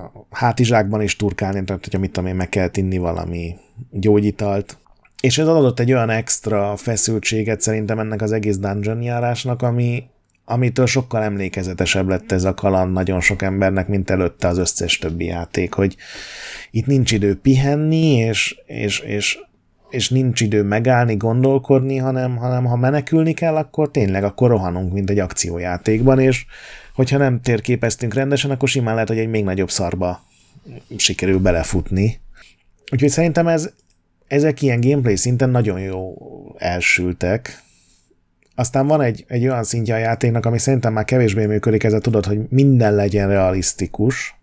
a 0.00 0.26
hátizsákban 0.30 1.02
is 1.02 1.16
turkálni, 1.16 1.64
tehát 1.64 1.84
hogyha 1.84 1.98
mit 1.98 2.12
tudom 2.12 2.28
én, 2.28 2.34
meg 2.34 2.48
kell 2.48 2.68
inni 2.72 2.98
valami 2.98 3.56
gyógyitalt. 3.90 4.78
És 5.20 5.38
ez 5.38 5.48
adott 5.48 5.80
egy 5.80 5.92
olyan 5.92 6.10
extra 6.10 6.76
feszültséget 6.76 7.60
szerintem 7.60 7.98
ennek 7.98 8.22
az 8.22 8.32
egész 8.32 8.58
dungeon 8.58 9.02
járásnak, 9.02 9.62
ami, 9.62 10.04
amitől 10.44 10.86
sokkal 10.86 11.22
emlékezetesebb 11.22 12.08
lett 12.08 12.32
ez 12.32 12.44
a 12.44 12.54
kaland 12.54 12.92
nagyon 12.92 13.20
sok 13.20 13.42
embernek, 13.42 13.88
mint 13.88 14.10
előtte 14.10 14.48
az 14.48 14.58
összes 14.58 14.98
többi 14.98 15.24
játék, 15.24 15.72
hogy 15.72 15.96
itt 16.70 16.86
nincs 16.86 17.12
idő 17.12 17.34
pihenni, 17.40 18.16
és, 18.16 18.56
és, 18.66 18.98
és, 18.98 19.38
és 19.90 20.10
nincs 20.10 20.40
idő 20.40 20.62
megállni, 20.62 21.16
gondolkodni, 21.16 21.96
hanem, 21.96 22.36
hanem 22.36 22.64
ha 22.64 22.76
menekülni 22.76 23.32
kell, 23.32 23.56
akkor 23.56 23.90
tényleg 23.90 24.24
akkor 24.24 24.50
rohanunk, 24.50 24.92
mint 24.92 25.10
egy 25.10 25.18
akciójátékban, 25.18 26.18
és 26.18 26.46
hogyha 26.94 27.18
nem 27.18 27.40
térképeztünk 27.40 28.14
rendesen, 28.14 28.50
akkor 28.50 28.68
simán 28.68 28.94
lehet, 28.94 29.08
hogy 29.08 29.18
egy 29.18 29.28
még 29.28 29.44
nagyobb 29.44 29.70
szarba 29.70 30.24
sikerül 30.96 31.38
belefutni. 31.38 32.20
Úgyhogy 32.92 33.10
szerintem 33.10 33.46
ez, 33.46 33.70
ezek 34.26 34.62
ilyen 34.62 34.80
gameplay 34.80 35.16
szinten 35.16 35.50
nagyon 35.50 35.80
jó 35.80 36.14
elsültek, 36.58 37.63
aztán 38.54 38.86
van 38.86 39.00
egy, 39.00 39.24
egy 39.28 39.46
olyan 39.46 39.64
szintje 39.64 39.94
a 39.94 39.98
játéknak, 39.98 40.46
ami 40.46 40.58
szerintem 40.58 40.92
már 40.92 41.04
kevésbé 41.04 41.46
működik, 41.46 41.84
ezzel 41.84 42.00
tudod, 42.00 42.26
hogy 42.26 42.38
minden 42.48 42.94
legyen 42.94 43.28
realisztikus, 43.28 44.34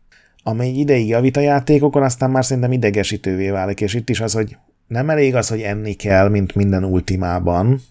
ami 0.44 0.80
ideig 0.80 1.08
javít 1.08 1.38
a 1.38 1.41
játékokon, 1.41 2.03
aztán 2.03 2.32
már 2.32 2.46
szerintem 2.46 2.72
idegesítővé 2.72 3.50
válik, 3.50 3.82
és 3.82 3.94
itt 3.94 4.10
is 4.10 4.22
az, 4.22 4.34
hogy 4.34 4.58
nem 4.88 5.10
elég 5.10 5.36
az, 5.36 5.48
hogy 5.48 5.62
enni 5.62 5.94
kell, 5.94 6.30
mint 6.30 6.56
minden 6.56 6.84
ultimában, 6.84 7.82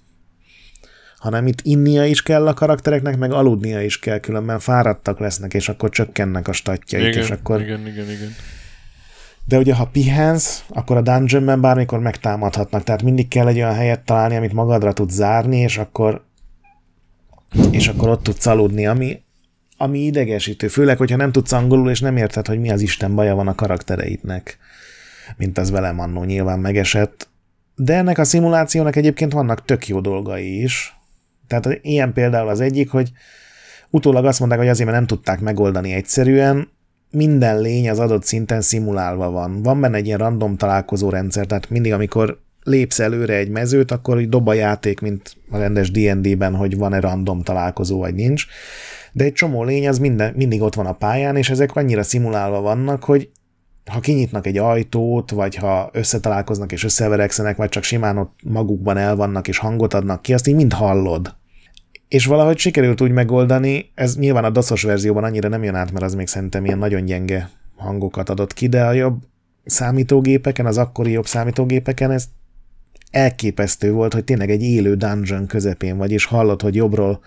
hanem 1.17 1.47
itt 1.47 1.61
innia 1.63 2.05
is 2.05 2.23
kell 2.23 2.47
a 2.47 2.55
karaktereknek, 2.55 3.19
meg 3.19 3.33
aludnia 3.33 3.83
is 3.83 3.99
kell, 3.99 4.19
különben 4.19 4.59
fáradtak 4.59 5.19
lesznek, 5.19 5.55
és 5.55 5.69
akkor 5.69 5.91
csökkennek 5.91 6.49
a 6.49 6.53
statjaik, 6.53 7.07
igen, 7.07 7.23
és 7.23 7.31
akkor... 7.31 7.61
Igen, 7.61 7.81
igen, 7.87 8.11
igen. 8.11 8.35
De 9.45 9.59
ugye, 9.59 9.75
ha 9.75 9.87
pihensz, 9.87 10.65
akkor 10.69 10.97
a 10.97 11.01
dungeonben 11.01 11.61
bármikor 11.61 12.01
megtámadhatnak, 12.01 12.83
tehát 12.83 13.03
mindig 13.03 13.29
kell 13.29 13.47
egy 13.47 13.57
olyan 13.57 13.75
helyet 13.75 14.05
találni, 14.05 14.37
amit 14.37 14.53
magadra 14.53 14.93
tudsz 14.93 15.15
zárni, 15.15 15.57
és 15.57 15.79
akkor 15.79 16.29
és 17.71 17.89
akkor 17.89 18.09
ott 18.09 18.23
tudsz 18.23 18.47
aludni, 18.47 18.87
ami, 18.87 19.23
ami 19.77 19.99
idegesítő, 19.99 20.69
főleg, 20.69 20.97
hogyha 20.97 21.17
nem 21.17 21.33
tudsz 21.33 21.53
angolul, 21.53 21.91
és 21.91 22.01
nem 22.01 22.17
érted, 22.17 22.47
hogy 22.47 22.61
mi 22.61 22.71
az 22.71 22.81
Isten 22.81 23.15
baja 23.15 23.35
van 23.35 23.49
a 23.49 23.55
karaktereidnek, 23.55 24.59
mint 25.37 25.59
az 25.59 25.71
velem 25.71 26.01
annó 26.01 26.25
nyilván 26.25 26.59
megesett. 26.59 27.29
De 27.75 27.95
ennek 27.95 28.19
a 28.19 28.25
szimulációnak 28.25 28.97
egyébként 28.97 29.33
vannak 29.33 29.65
tök 29.65 29.89
jó 29.89 30.01
dolgai 30.01 30.63
is. 30.63 30.97
Tehát 31.47 31.79
ilyen 31.83 32.13
például 32.13 32.49
az 32.49 32.61
egyik, 32.61 32.91
hogy 32.91 33.11
utólag 33.91 34.25
azt 34.25 34.39
mondták, 34.39 34.61
hogy 34.61 34.69
azért, 34.69 34.87
mert 34.89 34.99
nem 34.99 35.09
tudták 35.09 35.41
megoldani 35.41 35.93
egyszerűen, 35.93 36.69
minden 37.11 37.61
lény 37.61 37.91
az 37.91 37.99
adott 37.99 38.25
szinten 38.25 38.61
szimulálva 38.61 39.31
van. 39.31 39.63
Van 39.63 39.81
benne 39.81 39.97
egy 39.97 40.07
ilyen 40.07 40.19
random 40.19 40.57
találkozó 40.57 41.09
rendszer, 41.09 41.47
tehát 41.47 41.71
mindig, 41.71 41.93
amikor 41.93 42.39
lépsz 42.63 42.99
előre 42.99 43.35
egy 43.35 43.49
mezőt, 43.49 43.91
akkor 43.91 44.17
úgy 44.17 44.29
dob 44.29 44.49
a 44.49 44.53
játék, 44.53 45.01
mint 45.01 45.37
a 45.51 45.59
rendes 45.59 45.91
D&D-ben, 45.91 46.55
hogy 46.55 46.77
van-e 46.77 47.01
random 47.01 47.43
találkozó, 47.43 47.99
vagy 47.99 48.15
nincs. 48.15 48.47
De 49.13 49.25
egy 49.25 49.33
csomó 49.33 49.65
lény 49.65 49.89
az 49.89 49.99
minden, 49.99 50.35
mindig 50.37 50.63
ott 50.63 50.75
van 50.75 50.87
a 50.87 50.93
pályán, 50.93 51.37
és 51.37 51.51
ezek 51.51 51.77
annyira 51.77 52.03
szimulálva 52.03 52.61
vannak, 52.61 53.05
hogy 53.05 53.31
ha 53.91 54.01
kinyitnak 54.01 54.47
egy 54.47 54.59
ajtót, 54.59 55.31
vagy 55.31 55.55
ha 55.55 55.91
összetalálkoznak 55.93 56.73
és 56.73 56.85
összeverekszenek, 56.85 57.57
vagy 57.57 57.69
csak 57.69 57.83
simán 57.83 58.19
ott 58.19 58.39
magukban 58.45 58.97
el 58.97 59.17
vannak 59.17 59.49
és 59.49 59.59
hangot 59.59 59.95
adnak 59.95 60.23
ki, 60.23 60.35
azt 60.35 60.47
így 60.47 60.55
mind 60.55 60.73
hallod. 60.73 61.35
És 62.11 62.27
valahogy 62.27 62.59
sikerült 62.59 63.01
úgy 63.01 63.11
megoldani, 63.11 63.91
ez 63.95 64.17
nyilván 64.17 64.45
a 64.45 64.51
daszos 64.51 64.83
verzióban 64.83 65.25
annyira 65.25 65.49
nem 65.49 65.63
jön 65.63 65.75
át, 65.75 65.93
mert 65.93 66.05
az 66.05 66.15
még 66.15 66.27
szerintem 66.27 66.65
ilyen 66.65 66.79
nagyon 66.79 67.05
gyenge 67.05 67.51
hangokat 67.77 68.29
adott 68.29 68.53
ki, 68.53 68.67
de 68.67 68.85
a 68.85 68.93
jobb 68.93 69.23
számítógépeken, 69.65 70.67
az 70.67 70.79
akkori 70.79 71.11
jobb 71.11 71.27
számítógépeken 71.27 72.11
ez 72.11 72.25
elképesztő 73.11 73.93
volt, 73.93 74.13
hogy 74.13 74.25
tényleg 74.25 74.51
egy 74.51 74.63
élő 74.63 74.95
dungeon 74.95 75.47
közepén 75.47 75.97
vagy, 75.97 76.13
és 76.13 76.25
hallod, 76.25 76.63
hogy 76.63 76.75
jobbról, 76.75 77.21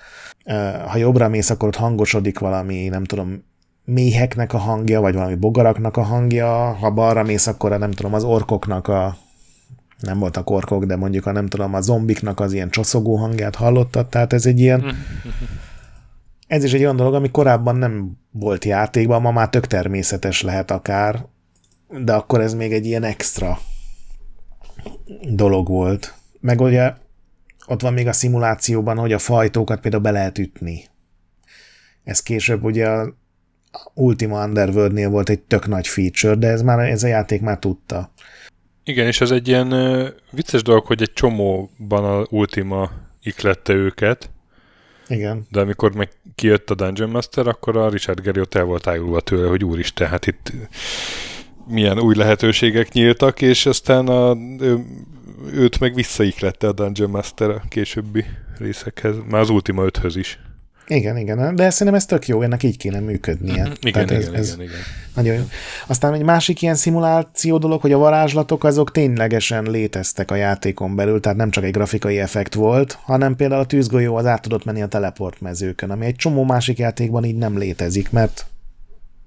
ha 0.87 0.97
jobbra 0.97 1.29
mész, 1.29 1.49
akkor 1.49 1.67
ott 1.67 1.75
hangosodik 1.75 2.39
valami, 2.39 2.87
nem 2.87 3.03
tudom, 3.03 3.43
méheknek 3.85 4.53
a 4.53 4.57
hangja, 4.57 5.01
vagy 5.01 5.13
valami 5.13 5.35
bogaraknak 5.35 5.97
a 5.97 6.01
hangja, 6.01 6.73
ha 6.73 6.91
balra 6.91 7.23
mész, 7.23 7.47
akkor 7.47 7.77
nem 7.77 7.91
tudom, 7.91 8.13
az 8.13 8.23
orkoknak 8.23 8.87
a 8.87 9.17
nem 10.05 10.19
voltak 10.19 10.49
orkok, 10.49 10.85
de 10.85 10.95
mondjuk 10.95 11.25
a 11.25 11.31
nem 11.31 11.47
tudom, 11.47 11.73
a 11.73 11.81
zombiknak 11.81 12.39
az 12.39 12.53
ilyen 12.53 12.69
csoszogó 12.69 13.15
hangját 13.15 13.55
hallottad, 13.55 14.09
tehát 14.09 14.33
ez 14.33 14.45
egy 14.45 14.59
ilyen 14.59 14.85
ez 16.47 16.63
is 16.63 16.73
egy 16.73 16.81
olyan 16.81 16.95
dolog, 16.95 17.13
ami 17.13 17.31
korábban 17.31 17.75
nem 17.75 18.11
volt 18.31 18.65
játékban, 18.65 19.21
ma 19.21 19.31
már 19.31 19.49
tök 19.49 19.67
természetes 19.67 20.41
lehet 20.41 20.71
akár, 20.71 21.25
de 22.03 22.13
akkor 22.13 22.41
ez 22.41 22.53
még 22.53 22.73
egy 22.73 22.85
ilyen 22.85 23.03
extra 23.03 23.59
dolog 25.29 25.67
volt. 25.67 26.13
Meg 26.39 26.61
ugye 26.61 26.93
ott 27.67 27.81
van 27.81 27.93
még 27.93 28.07
a 28.07 28.13
szimulációban, 28.13 28.97
hogy 28.97 29.13
a 29.13 29.19
fajtókat 29.19 29.79
például 29.79 30.03
be 30.03 30.11
lehet 30.11 30.37
ütni. 30.37 30.83
Ez 32.03 32.19
később 32.21 32.63
ugye 32.63 32.89
a 32.89 33.15
Ultima 33.93 34.45
Underworld-nél 34.45 35.09
volt 35.09 35.29
egy 35.29 35.39
tök 35.39 35.67
nagy 35.67 35.87
feature, 35.87 36.35
de 36.35 36.47
ez 36.47 36.61
már 36.61 36.79
ez 36.79 37.03
a 37.03 37.07
játék 37.07 37.41
már 37.41 37.59
tudta. 37.59 38.11
Igen, 38.83 39.07
és 39.07 39.21
ez 39.21 39.31
egy 39.31 39.47
ilyen 39.47 39.73
uh, 39.73 40.07
vicces 40.31 40.61
dolog, 40.61 40.85
hogy 40.85 41.01
egy 41.01 41.13
csomóban 41.13 42.03
a 42.03 42.25
Ultima 42.29 42.91
iklette 43.23 43.73
őket. 43.73 44.29
Igen. 45.07 45.47
De 45.49 45.59
amikor 45.59 45.95
meg 45.95 46.09
kijött 46.35 46.69
a 46.69 46.75
Dungeon 46.75 47.09
Master, 47.09 47.47
akkor 47.47 47.77
a 47.77 47.89
Richard 47.89 48.21
Gary 48.21 48.39
ott 48.39 48.55
el 48.55 48.63
volt 48.63 48.87
ájulva 48.87 49.21
tőle, 49.21 49.47
hogy 49.47 49.63
úristen, 49.63 50.07
hát 50.07 50.27
itt 50.27 50.51
milyen 51.67 51.99
új 51.99 52.15
lehetőségek 52.15 52.91
nyíltak, 52.91 53.41
és 53.41 53.65
aztán 53.65 54.07
a, 54.07 54.35
ő, 54.59 54.85
őt 55.53 55.79
meg 55.79 55.93
visszaiklette 55.93 56.67
a 56.67 56.73
Dungeon 56.73 57.09
Master 57.09 57.49
a 57.49 57.61
későbbi 57.69 58.25
részekhez, 58.57 59.15
már 59.29 59.41
az 59.41 59.49
Ultima 59.49 59.83
5-höz 59.85 60.13
is. 60.15 60.39
Igen, 60.87 61.17
igen, 61.17 61.55
de 61.55 61.69
szerintem 61.69 61.95
ez 61.95 62.05
tök 62.05 62.27
jó, 62.27 62.41
ennek 62.41 62.63
így 62.63 62.77
kéne 62.77 62.99
működnie. 62.99 63.63
Mhm. 63.63 63.71
Igen, 63.81 64.07
Tehát 64.07 64.23
igen, 64.23 64.35
ez, 64.35 64.47
igen, 64.47 64.61
igen. 64.61 64.79
Nagyon 65.15 65.35
jó. 65.35 65.43
Aztán 65.87 66.13
egy 66.13 66.23
másik 66.23 66.61
ilyen 66.61 66.75
szimuláció 66.75 67.57
dolog, 67.57 67.81
hogy 67.81 67.91
a 67.91 67.97
varázslatok 67.97 68.63
azok 68.63 68.91
ténylegesen 68.91 69.63
léteztek 69.63 70.31
a 70.31 70.35
játékon 70.35 70.95
belül, 70.95 71.19
tehát 71.19 71.37
nem 71.37 71.49
csak 71.49 71.63
egy 71.63 71.71
grafikai 71.71 72.19
effekt 72.19 72.53
volt, 72.53 72.97
hanem 73.03 73.35
például 73.35 73.61
a 73.61 73.65
tűzgolyó 73.65 74.15
az 74.15 74.25
át 74.25 74.41
tudott 74.41 74.65
menni 74.65 74.81
a 74.81 74.87
teleport 74.87 75.41
mezőkön, 75.41 75.89
ami 75.89 76.05
egy 76.05 76.15
csomó 76.15 76.43
másik 76.43 76.77
játékban 76.77 77.23
így 77.23 77.37
nem 77.37 77.57
létezik, 77.57 78.11
mert 78.11 78.45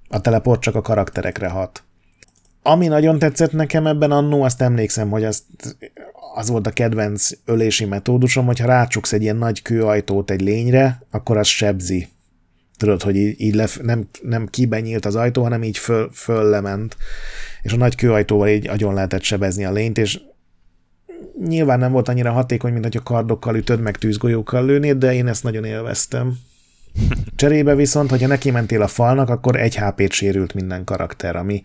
a 0.09 0.21
teleport 0.21 0.61
csak 0.61 0.75
a 0.75 0.81
karakterekre 0.81 1.47
hat. 1.47 1.83
Ami 2.69 2.87
nagyon 2.87 3.19
tetszett 3.19 3.51
nekem 3.51 3.87
ebben 3.87 4.11
annó, 4.11 4.43
azt 4.43 4.61
emlékszem, 4.61 5.09
hogy 5.09 5.23
azt, 5.23 5.43
az 6.35 6.49
volt 6.49 6.67
a 6.67 6.71
kedvenc 6.71 7.29
ölési 7.45 7.85
metódusom, 7.85 8.45
hogyha 8.45 8.65
rácsuksz 8.65 9.13
egy 9.13 9.21
ilyen 9.21 9.35
nagy 9.35 9.61
kőajtót 9.61 10.31
egy 10.31 10.41
lényre, 10.41 11.01
akkor 11.11 11.37
az 11.37 11.47
sebzi. 11.47 12.07
Tudod, 12.77 13.01
hogy 13.01 13.15
így, 13.15 13.41
így 13.41 13.55
lef, 13.55 13.79
nem, 13.81 14.07
nem 14.21 14.47
kiben 14.47 14.81
nyílt 14.81 15.05
az 15.05 15.15
ajtó, 15.15 15.43
hanem 15.43 15.63
így 15.63 15.77
föl, 15.77 16.09
föllement, 16.13 16.97
és 17.61 17.73
a 17.73 17.77
nagy 17.77 17.95
kőajtóval 17.95 18.47
így 18.47 18.67
agyon 18.67 18.93
lehetett 18.93 19.23
sebezni 19.23 19.65
a 19.65 19.71
lényt, 19.71 19.97
és 19.97 20.19
nyilván 21.45 21.79
nem 21.79 21.91
volt 21.91 22.09
annyira 22.09 22.31
hatékony, 22.31 22.71
mint 22.71 22.83
hogy 22.83 22.97
a 22.97 23.03
kardokkal 23.03 23.55
ütöd, 23.55 23.79
meg 23.79 23.97
tűzgolyókkal 23.97 24.65
lőnéd, 24.65 24.97
de 24.97 25.13
én 25.13 25.27
ezt 25.27 25.43
nagyon 25.43 25.63
élveztem. 25.63 26.37
Cserébe 27.35 27.75
viszont, 27.75 28.09
hogyha 28.09 28.27
neki 28.27 28.51
mentél 28.51 28.81
a 28.81 28.87
falnak, 28.87 29.29
akkor 29.29 29.55
egy 29.55 29.77
HP-t 29.77 30.11
sérült 30.11 30.53
minden 30.53 30.83
karakter, 30.83 31.35
ami, 31.35 31.61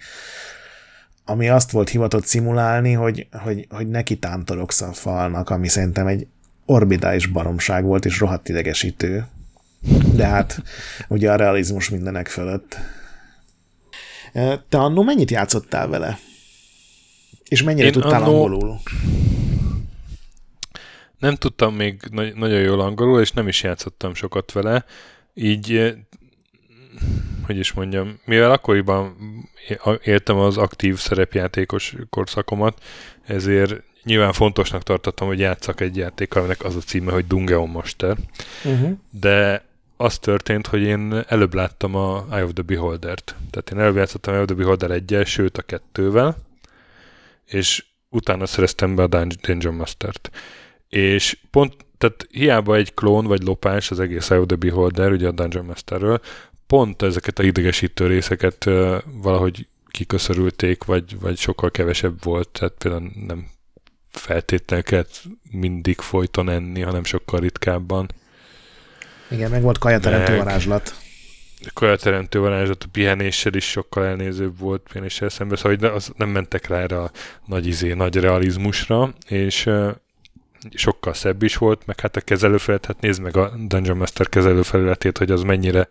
ami 1.25 1.49
azt 1.49 1.71
volt 1.71 1.88
hivatott 1.88 2.26
szimulálni, 2.26 2.93
hogy, 2.93 3.26
hogy, 3.33 3.67
hogy 3.71 3.88
neki 3.88 4.19
tántorogsz 4.19 4.81
a 4.81 4.93
falnak, 4.93 5.50
ami 5.50 5.69
szerintem 5.69 6.07
egy 6.07 6.26
orbitális 6.64 7.26
baromság 7.26 7.85
volt, 7.85 8.05
és 8.05 8.19
rohadt 8.19 8.49
idegesítő. 8.49 9.26
De 10.14 10.26
hát 10.26 10.62
ugye 11.09 11.33
a 11.33 11.37
realizmus 11.37 11.88
mindenek 11.88 12.29
fölött. 12.29 12.76
Te 14.69 14.79
annó 14.79 15.02
mennyit 15.02 15.31
játszottál 15.31 15.88
vele? 15.88 16.19
És 17.49 17.62
mennyire 17.62 17.87
Én 17.87 17.93
tudtál 17.93 18.23
annó- 18.23 18.43
angolul? 18.45 18.81
Nem 21.19 21.35
tudtam 21.35 21.75
még 21.75 22.00
na- 22.11 22.35
nagyon 22.35 22.61
jól 22.61 22.81
angolul, 22.81 23.21
és 23.21 23.33
nem 23.33 23.49
is 23.49 23.62
játszottam 23.62 24.14
sokat 24.14 24.52
vele, 24.52 24.85
így, 25.35 25.95
hogy 27.52 27.61
is 27.61 27.73
mondjam, 27.73 28.18
mivel 28.25 28.50
akkoriban 28.50 29.16
éltem 30.02 30.37
az 30.37 30.56
aktív 30.56 30.97
szerepjátékos 30.99 31.94
korszakomat, 32.11 32.82
ezért 33.26 33.82
nyilván 34.04 34.32
fontosnak 34.32 34.82
tartottam, 34.82 35.26
hogy 35.26 35.38
játszak 35.38 35.80
egy 35.80 35.97
játékkal, 35.97 36.40
aminek 36.40 36.64
az 36.64 36.76
a 36.76 36.80
címe, 36.80 37.12
hogy 37.12 37.26
Dungeon 37.26 37.68
Master, 37.68 38.16
Uh-huh. 38.64 38.99
de 39.11 39.64
az 39.97 40.18
történt, 40.18 40.66
hogy 40.66 40.82
én 40.82 41.25
előbb 41.28 41.54
láttam 41.54 41.94
a 41.94 42.26
Eye 42.30 42.44
of 42.44 42.50
the 42.52 42.62
Beholder-t. 42.62 43.37
Tehát 43.50 43.71
én 43.73 43.78
előbb 43.78 43.97
játszottam 43.97 44.32
Eye 44.32 44.42
of 44.42 44.49
the 44.49 44.56
Beholder 44.56 44.90
egyel, 44.90 45.25
sőt 45.25 45.59
a 45.59 45.62
kettővel, 45.62 46.37
és 47.47 47.85
utána 48.09 48.47
szereztem 48.47 48.94
be 48.94 49.02
a 49.02 49.06
Dun- 49.06 49.40
Dungeon 49.40 49.75
Master-t. 49.75 50.30
És 50.88 51.38
pont 51.50 51.76
tehát 52.02 52.26
hiába 52.30 52.76
egy 52.76 52.94
klón 52.94 53.26
vagy 53.26 53.42
lopás 53.42 53.90
az 53.90 54.00
egész 54.00 54.30
of 54.30 54.47
the 54.47 54.56
Beholder, 54.56 55.12
ugye 55.12 55.28
a 55.28 55.32
Dungeon 55.32 55.64
Masterről, 55.64 56.21
pont 56.66 57.02
ezeket 57.02 57.38
a 57.38 57.42
idegesítő 57.42 58.06
részeket 58.06 58.66
uh, 58.66 58.97
valahogy 59.23 59.66
kiköszörülték, 59.88 60.85
vagy, 60.85 61.21
vagy 61.21 61.38
sokkal 61.38 61.71
kevesebb 61.71 62.25
volt, 62.25 62.49
tehát 62.49 62.75
például 62.78 63.11
nem 63.26 63.47
feltétlenül 64.11 64.85
kellett 64.85 65.23
mindig 65.50 65.99
folyton 65.99 66.49
enni, 66.49 66.80
hanem 66.80 67.04
sokkal 67.04 67.40
ritkábban. 67.40 68.11
Igen, 69.30 69.50
meg 69.50 69.62
volt 69.62 69.78
kajateremtő 69.78 70.37
varázslat. 70.37 70.94
Kajateremtő 71.75 72.38
varázslat, 72.38 72.82
a 72.82 72.88
pihenéssel 72.92 73.54
is 73.54 73.64
sokkal 73.64 74.04
elnézőbb 74.04 74.59
volt 74.59 74.82
pihenéssel 74.82 75.28
szemben, 75.28 75.56
szóval 75.56 75.94
az 75.94 76.12
nem 76.16 76.28
mentek 76.28 76.66
rá 76.66 76.78
erre 76.78 77.00
a 77.00 77.11
nagy 77.47 77.66
izé, 77.66 77.92
nagy 77.92 78.16
realizmusra, 78.16 79.14
és 79.28 79.71
sokkal 80.75 81.14
szebb 81.14 81.42
is 81.42 81.57
volt, 81.57 81.87
meg 81.87 82.00
hát 82.00 82.16
a 82.16 82.21
kezelőfelület, 82.21 82.87
hát 82.87 83.00
nézd 83.00 83.21
meg 83.21 83.37
a 83.37 83.52
Dungeon 83.66 83.97
Master 83.97 84.28
kezelőfelületét, 84.28 85.19
hogy 85.19 85.31
az 85.31 85.42
mennyire 85.42 85.88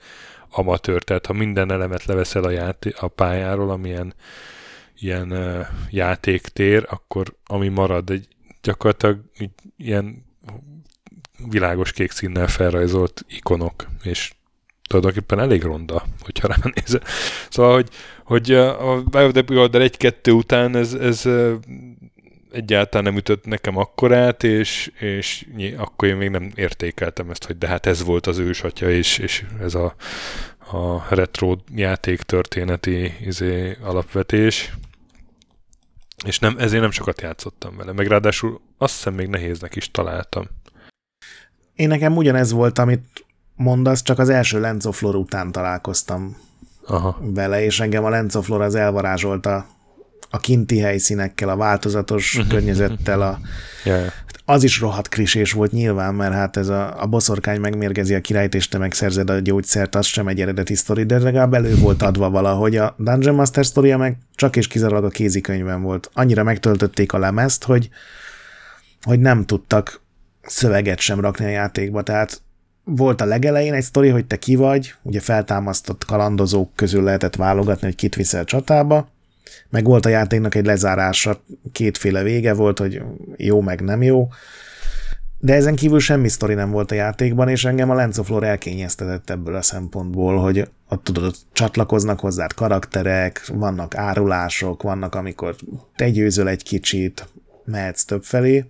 amatőr, 0.49 1.03
tehát 1.03 1.25
ha 1.25 1.33
minden 1.33 1.71
elemet 1.71 2.05
leveszel 2.05 2.43
a, 2.43 2.49
játé- 2.49 2.97
a 2.97 3.07
pályáról, 3.07 3.69
amilyen 3.69 4.13
ilyen 4.95 5.31
uh, 5.31 5.65
játéktér, 5.89 6.85
akkor 6.89 7.35
ami 7.45 7.67
marad 7.67 8.09
egy 8.09 8.27
gyakorlatilag 8.61 9.19
ilyen 9.77 10.25
világos 11.49 11.91
kék 11.91 12.11
színnel 12.11 12.47
felrajzolt 12.47 13.25
ikonok, 13.27 13.87
és 14.03 14.33
tulajdonképpen 14.87 15.39
elég 15.39 15.63
ronda, 15.63 16.03
hogyha 16.19 16.47
ránézel. 16.47 17.01
Szóval, 17.49 17.73
hogy, 17.73 17.89
hogy 18.23 18.51
a 18.53 19.01
Biodepilder 19.01 19.91
1-2 19.97 20.35
után 20.35 20.75
ez, 20.75 20.93
ez 20.93 21.25
egyáltalán 22.51 23.05
nem 23.05 23.17
ütött 23.17 23.45
nekem 23.45 23.77
akkorát, 23.77 24.43
és, 24.43 24.91
és 24.99 25.47
akkor 25.77 26.07
én 26.07 26.15
még 26.15 26.29
nem 26.29 26.51
értékeltem 26.55 27.29
ezt, 27.29 27.45
hogy 27.45 27.57
de 27.57 27.67
hát 27.67 27.85
ez 27.85 28.03
volt 28.03 28.27
az 28.27 28.37
ősatya, 28.37 28.89
és, 28.89 29.17
és 29.17 29.45
ez 29.61 29.75
a, 29.75 29.95
a 30.71 31.15
retro 31.15 31.55
játék 31.75 32.21
történeti 32.21 33.13
izé, 33.21 33.77
alapvetés. 33.81 34.71
És 36.25 36.39
nem, 36.39 36.55
ezért 36.57 36.81
nem 36.81 36.91
sokat 36.91 37.21
játszottam 37.21 37.77
vele. 37.77 37.91
Meg 37.91 38.07
ráadásul 38.07 38.61
azt 38.77 38.93
hiszem 38.95 39.13
még 39.13 39.27
nehéznek 39.27 39.75
is 39.75 39.91
találtam. 39.91 40.45
Én 41.75 41.87
nekem 41.87 42.17
ugyanez 42.17 42.51
volt, 42.51 42.79
amit 42.79 43.25
mondasz, 43.55 44.01
csak 44.01 44.19
az 44.19 44.29
első 44.29 44.59
Lenzoflor 44.59 45.15
után 45.15 45.51
találkoztam 45.51 46.37
Aha. 46.85 47.17
vele, 47.21 47.63
és 47.63 47.79
engem 47.79 48.03
a 48.03 48.09
Lenzoflor 48.09 48.61
az 48.61 48.75
elvarázsolta 48.75 49.65
a 50.31 50.37
kinti 50.37 50.79
helyszínekkel, 50.79 51.49
a 51.49 51.55
változatos 51.55 52.37
mhm. 52.37 52.49
környezettel, 52.49 53.21
a, 53.21 53.39
yeah. 53.85 54.05
az 54.45 54.63
is 54.63 54.79
rohadt 54.79 55.07
krisés 55.07 55.51
volt 55.51 55.71
nyilván, 55.71 56.15
mert 56.15 56.33
hát 56.33 56.57
ez 56.57 56.67
a, 56.67 57.01
a 57.01 57.05
boszorkány 57.05 57.59
megmérgezi 57.59 58.13
a 58.13 58.21
királyt, 58.21 58.55
és 58.55 58.67
te 58.67 58.77
megszerzed 58.77 59.29
a 59.29 59.39
gyógyszert, 59.39 59.95
az 59.95 60.05
sem 60.05 60.27
egy 60.27 60.41
eredeti 60.41 60.75
sztori, 60.75 61.03
de 61.03 61.19
legalább 61.19 61.53
elő 61.53 61.75
volt 61.75 62.01
adva 62.01 62.29
valahogy. 62.29 62.75
A 62.75 62.95
Dungeon 62.97 63.35
Master 63.35 63.65
sztoria 63.65 63.97
meg 63.97 64.17
csak 64.35 64.55
és 64.55 64.67
kizárólag 64.67 65.03
a 65.03 65.09
kézikönyvben 65.09 65.81
volt. 65.81 66.09
Annyira 66.13 66.43
megtöltötték 66.43 67.13
a 67.13 67.17
lemezt, 67.17 67.63
hogy, 67.63 67.89
hogy 69.01 69.19
nem 69.19 69.45
tudtak 69.45 70.01
szöveget 70.41 70.99
sem 70.99 71.19
rakni 71.19 71.45
a 71.45 71.49
játékba, 71.49 72.03
tehát 72.03 72.41
volt 72.83 73.21
a 73.21 73.25
legelején 73.25 73.73
egy 73.73 73.83
sztori, 73.83 74.09
hogy 74.09 74.25
te 74.25 74.37
ki 74.37 74.55
vagy, 74.55 74.93
ugye 75.01 75.19
feltámasztott 75.19 76.05
kalandozók 76.05 76.75
közül 76.75 77.03
lehetett 77.03 77.35
válogatni, 77.35 77.87
hogy 77.87 77.95
kit 77.95 78.15
viszel 78.15 78.43
csatába, 78.43 79.10
meg 79.71 79.83
volt 79.83 80.05
a 80.05 80.09
játéknak 80.09 80.55
egy 80.55 80.65
lezárása, 80.65 81.43
kétféle 81.71 82.23
vége 82.23 82.53
volt, 82.53 82.79
hogy 82.79 83.01
jó 83.37 83.61
meg 83.61 83.81
nem 83.81 84.01
jó, 84.01 84.27
de 85.43 85.53
ezen 85.53 85.75
kívül 85.75 85.99
semmi 85.99 86.27
sztori 86.27 86.53
nem 86.53 86.71
volt 86.71 86.91
a 86.91 86.95
játékban, 86.95 87.49
és 87.49 87.65
engem 87.65 87.89
a 87.89 87.93
Lens 87.93 88.17
of 88.17 88.29
Lore 88.29 88.47
elkényeztetett 88.47 89.29
ebből 89.29 89.55
a 89.55 89.61
szempontból, 89.61 90.37
hogy 90.37 90.69
ott 90.89 91.03
tudod, 91.03 91.23
ott 91.23 91.37
csatlakoznak 91.53 92.19
hozzád 92.19 92.53
karakterek, 92.53 93.47
vannak 93.47 93.95
árulások, 93.95 94.83
vannak, 94.83 95.15
amikor 95.15 95.55
te 95.95 96.09
győzöl 96.09 96.47
egy 96.47 96.63
kicsit, 96.63 97.27
mehetsz 97.65 98.03
többfelé. 98.03 98.65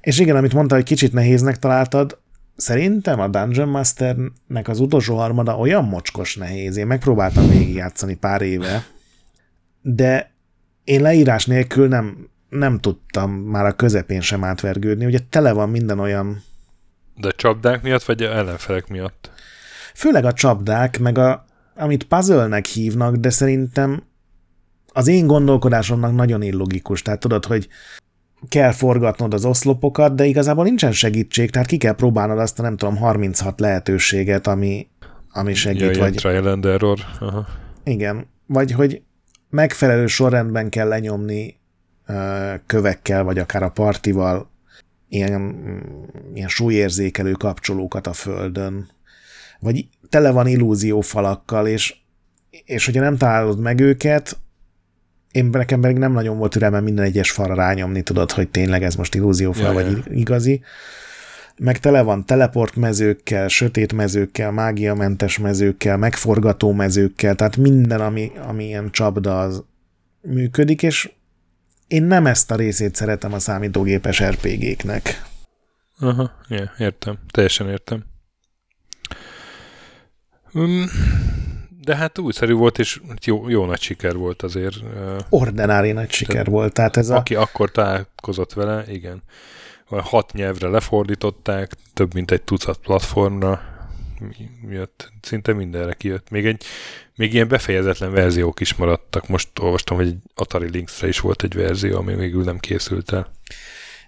És 0.00 0.18
igen, 0.18 0.36
amit 0.36 0.54
mondta, 0.54 0.74
hogy 0.74 0.84
kicsit 0.84 1.12
nehéznek 1.12 1.58
találtad, 1.58 2.18
szerintem 2.56 3.20
a 3.20 3.28
Dungeon 3.28 3.68
Masternek 3.68 4.68
az 4.68 4.80
utolsó 4.80 5.16
harmada 5.16 5.56
olyan 5.56 5.84
mocskos 5.84 6.36
nehéz. 6.36 6.76
Én 6.76 6.86
megpróbáltam 6.86 7.48
végigjátszani 7.48 8.14
pár 8.14 8.42
éve, 8.42 8.84
de 9.88 10.32
én 10.84 11.02
leírás 11.02 11.46
nélkül 11.46 11.88
nem, 11.88 12.28
nem 12.48 12.78
tudtam 12.78 13.30
már 13.30 13.64
a 13.64 13.72
közepén 13.72 14.20
sem 14.20 14.44
átvergődni. 14.44 15.06
Ugye 15.06 15.18
tele 15.30 15.52
van 15.52 15.68
minden 15.68 15.98
olyan... 15.98 16.42
De 17.16 17.30
csapdák 17.30 17.82
miatt, 17.82 18.02
vagy 18.02 18.22
ellenfelek 18.22 18.88
miatt? 18.88 19.30
Főleg 19.94 20.24
a 20.24 20.32
csapdák, 20.32 20.98
meg 20.98 21.18
a, 21.18 21.44
amit 21.74 22.04
puzzle 22.04 22.60
hívnak, 22.72 23.16
de 23.16 23.30
szerintem 23.30 24.02
az 24.92 25.06
én 25.06 25.26
gondolkodásomnak 25.26 26.14
nagyon 26.14 26.42
illogikus. 26.42 27.02
Tehát 27.02 27.20
tudod, 27.20 27.44
hogy 27.44 27.68
kell 28.48 28.72
forgatnod 28.72 29.34
az 29.34 29.44
oszlopokat, 29.44 30.14
de 30.14 30.24
igazából 30.24 30.64
nincsen 30.64 30.92
segítség, 30.92 31.50
tehát 31.50 31.68
ki 31.68 31.76
kell 31.76 31.94
próbálnod 31.94 32.38
azt 32.38 32.58
a 32.58 32.62
nem 32.62 32.76
tudom 32.76 32.96
36 32.96 33.60
lehetőséget, 33.60 34.46
ami, 34.46 34.88
ami 35.32 35.54
segít. 35.54 35.94
Ja, 35.94 35.98
vagy... 35.98 36.14
trial 36.14 36.46
and 36.46 36.64
error. 36.64 36.98
Aha. 37.20 37.46
Igen, 37.84 38.26
vagy 38.46 38.72
hogy 38.72 39.02
megfelelő 39.50 40.06
sorrendben 40.06 40.68
kell 40.68 40.88
lenyomni 40.88 41.58
kövekkel, 42.66 43.24
vagy 43.24 43.38
akár 43.38 43.62
a 43.62 43.70
partival 43.70 44.50
ilyen, 45.08 45.54
ilyen 46.34 46.48
súlyérzékelő 46.48 47.32
kapcsolókat 47.32 48.06
a 48.06 48.12
földön, 48.12 48.88
vagy 49.60 49.88
tele 50.08 50.30
van 50.30 50.46
illúziófalakkal, 50.46 51.66
és, 51.66 51.94
és 52.64 52.84
hogyha 52.84 53.00
nem 53.00 53.16
találod 53.16 53.60
meg 53.60 53.80
őket, 53.80 54.36
én 55.30 55.44
nekem 55.44 55.80
pedig 55.80 55.96
nem 55.96 56.12
nagyon 56.12 56.38
volt 56.38 56.52
türelme 56.52 56.80
minden 56.80 57.04
egyes 57.04 57.30
falra 57.30 57.54
rányomni, 57.54 58.02
tudod, 58.02 58.30
hogy 58.30 58.48
tényleg 58.48 58.82
ez 58.82 58.94
most 58.94 59.14
illúziófal, 59.14 59.64
ja, 59.64 59.72
vagy 59.72 60.18
igazi. 60.18 60.62
Meg 61.58 61.78
tele 61.78 62.02
van 62.02 62.26
teleport 62.26 62.76
mezőkkel, 62.76 63.48
sötét 63.48 63.92
mezőkkel, 63.92 64.50
mágiamentes 64.50 65.38
mezőkkel, 65.38 65.96
megforgató 65.96 66.72
mezőkkel, 66.72 67.34
tehát 67.34 67.56
minden, 67.56 68.00
ami, 68.00 68.32
ami 68.48 68.64
ilyen 68.64 68.90
csapda, 68.90 69.40
az 69.40 69.64
működik, 70.20 70.82
és 70.82 71.10
én 71.86 72.02
nem 72.02 72.26
ezt 72.26 72.50
a 72.50 72.56
részét 72.56 72.94
szeretem 72.94 73.32
a 73.32 73.38
számítógépes 73.38 74.22
RPG-knek. 74.22 75.22
Aha, 75.98 76.32
yeah, 76.48 76.68
értem. 76.78 77.18
Teljesen 77.30 77.68
értem. 77.68 78.04
Um, 80.52 80.84
de 81.80 81.96
hát 81.96 82.18
újszerű 82.18 82.52
volt, 82.52 82.78
és 82.78 83.00
jó, 83.24 83.48
jó 83.48 83.64
nagy 83.64 83.80
siker 83.80 84.16
volt 84.16 84.42
azért. 84.42 84.76
Ordinári 85.28 85.92
nagy 85.92 86.10
siker 86.10 86.34
tehát, 86.34 86.48
volt. 86.48 86.72
Tehát 86.72 86.96
ez 86.96 87.10
aki 87.10 87.34
a... 87.34 87.40
akkor 87.40 87.70
találkozott 87.70 88.52
vele, 88.52 88.84
igen. 88.88 89.22
Hat 89.88 90.32
nyelvre 90.32 90.68
lefordították, 90.68 91.72
több 91.94 92.14
mint 92.14 92.30
egy 92.30 92.42
tucat 92.42 92.78
platformra 92.78 93.60
jött, 94.68 95.12
szinte 95.22 95.52
mindenre 95.52 95.92
kijött. 95.92 96.30
Még, 96.30 96.46
egy, 96.46 96.64
még 97.14 97.34
ilyen 97.34 97.48
befejezetlen 97.48 98.12
verziók 98.12 98.60
is 98.60 98.74
maradtak. 98.74 99.28
Most 99.28 99.58
olvastam, 99.58 99.96
hogy 99.96 100.06
egy 100.06 100.18
Atari 100.34 100.70
Lynx-re 100.70 101.08
is 101.08 101.20
volt 101.20 101.42
egy 101.42 101.54
verzió, 101.54 101.96
ami 101.96 102.14
végül 102.14 102.44
nem 102.44 102.58
készült 102.58 103.12
el. 103.12 103.30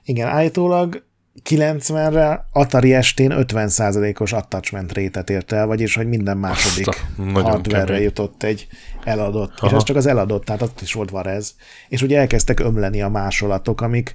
Igen, 0.04 0.28
állítólag 0.28 1.06
90-re 1.44 2.46
Atari 2.52 2.94
estén 2.94 3.32
50%-os 3.34 4.32
attachment 4.32 4.92
rétet 4.92 5.30
ért 5.30 5.52
el, 5.52 5.66
vagyis 5.66 5.94
hogy 5.94 6.08
minden 6.08 6.36
második 6.36 7.06
hardware 7.32 8.00
jutott 8.00 8.42
egy 8.42 8.66
eladott. 9.04 9.52
Aha. 9.56 9.66
És 9.66 9.72
ez 9.72 9.82
csak 9.82 9.96
az 9.96 10.06
eladott, 10.06 10.44
tehát 10.44 10.62
ott 10.62 10.80
is 10.80 10.92
volt 10.92 11.26
ez. 11.26 11.54
És 11.88 12.02
ugye 12.02 12.18
elkezdtek 12.18 12.60
ömleni 12.60 13.02
a 13.02 13.08
másolatok, 13.08 13.80
amik, 13.80 14.14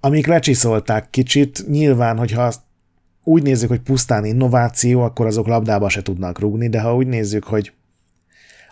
amik 0.00 0.26
lecsiszolták 0.26 1.10
kicsit. 1.10 1.64
Nyilván, 1.68 2.18
hogyha 2.18 2.42
azt 2.42 2.60
úgy 3.24 3.42
nézzük, 3.42 3.68
hogy 3.68 3.80
pusztán 3.80 4.24
innováció, 4.24 5.02
akkor 5.02 5.26
azok 5.26 5.46
labdába 5.46 5.88
se 5.88 6.02
tudnak 6.02 6.38
rúgni, 6.38 6.68
de 6.68 6.80
ha 6.80 6.94
úgy 6.94 7.06
nézzük, 7.06 7.44
hogy 7.44 7.72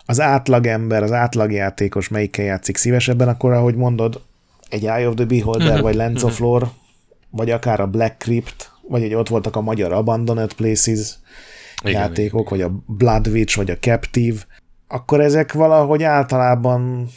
az 0.05 0.19
átlagember, 0.19 1.03
az 1.03 1.11
átlagjátékos 1.11 2.07
melyikkel 2.07 2.45
játszik 2.45 2.77
szívesebben, 2.77 3.27
akkor 3.27 3.51
ahogy 3.51 3.75
mondod, 3.75 4.21
egy 4.69 4.85
Eye 4.85 5.07
of 5.07 5.15
the 5.15 5.25
Beholder, 5.25 5.67
uh-huh. 5.67 5.81
vagy 5.81 5.95
Lens 5.95 6.23
of 6.23 6.39
Lore, 6.39 6.67
vagy 7.29 7.51
akár 7.51 7.79
a 7.79 7.87
Black 7.87 8.17
Crypt, 8.17 8.71
vagy 8.87 9.01
hogy 9.01 9.13
ott 9.13 9.27
voltak 9.27 9.55
a 9.55 9.61
magyar 9.61 9.93
Abandoned 9.93 10.53
Places 10.53 11.19
igen, 11.81 12.01
játékok, 12.01 12.51
igen. 12.51 12.57
vagy 12.57 12.61
a 12.61 12.93
Blood 12.93 13.27
Witch, 13.27 13.55
vagy 13.57 13.69
a 13.69 13.77
Captive, 13.77 14.39
akkor 14.87 15.21
ezek 15.21 15.53
valahogy 15.53 16.03
általában 16.03 17.09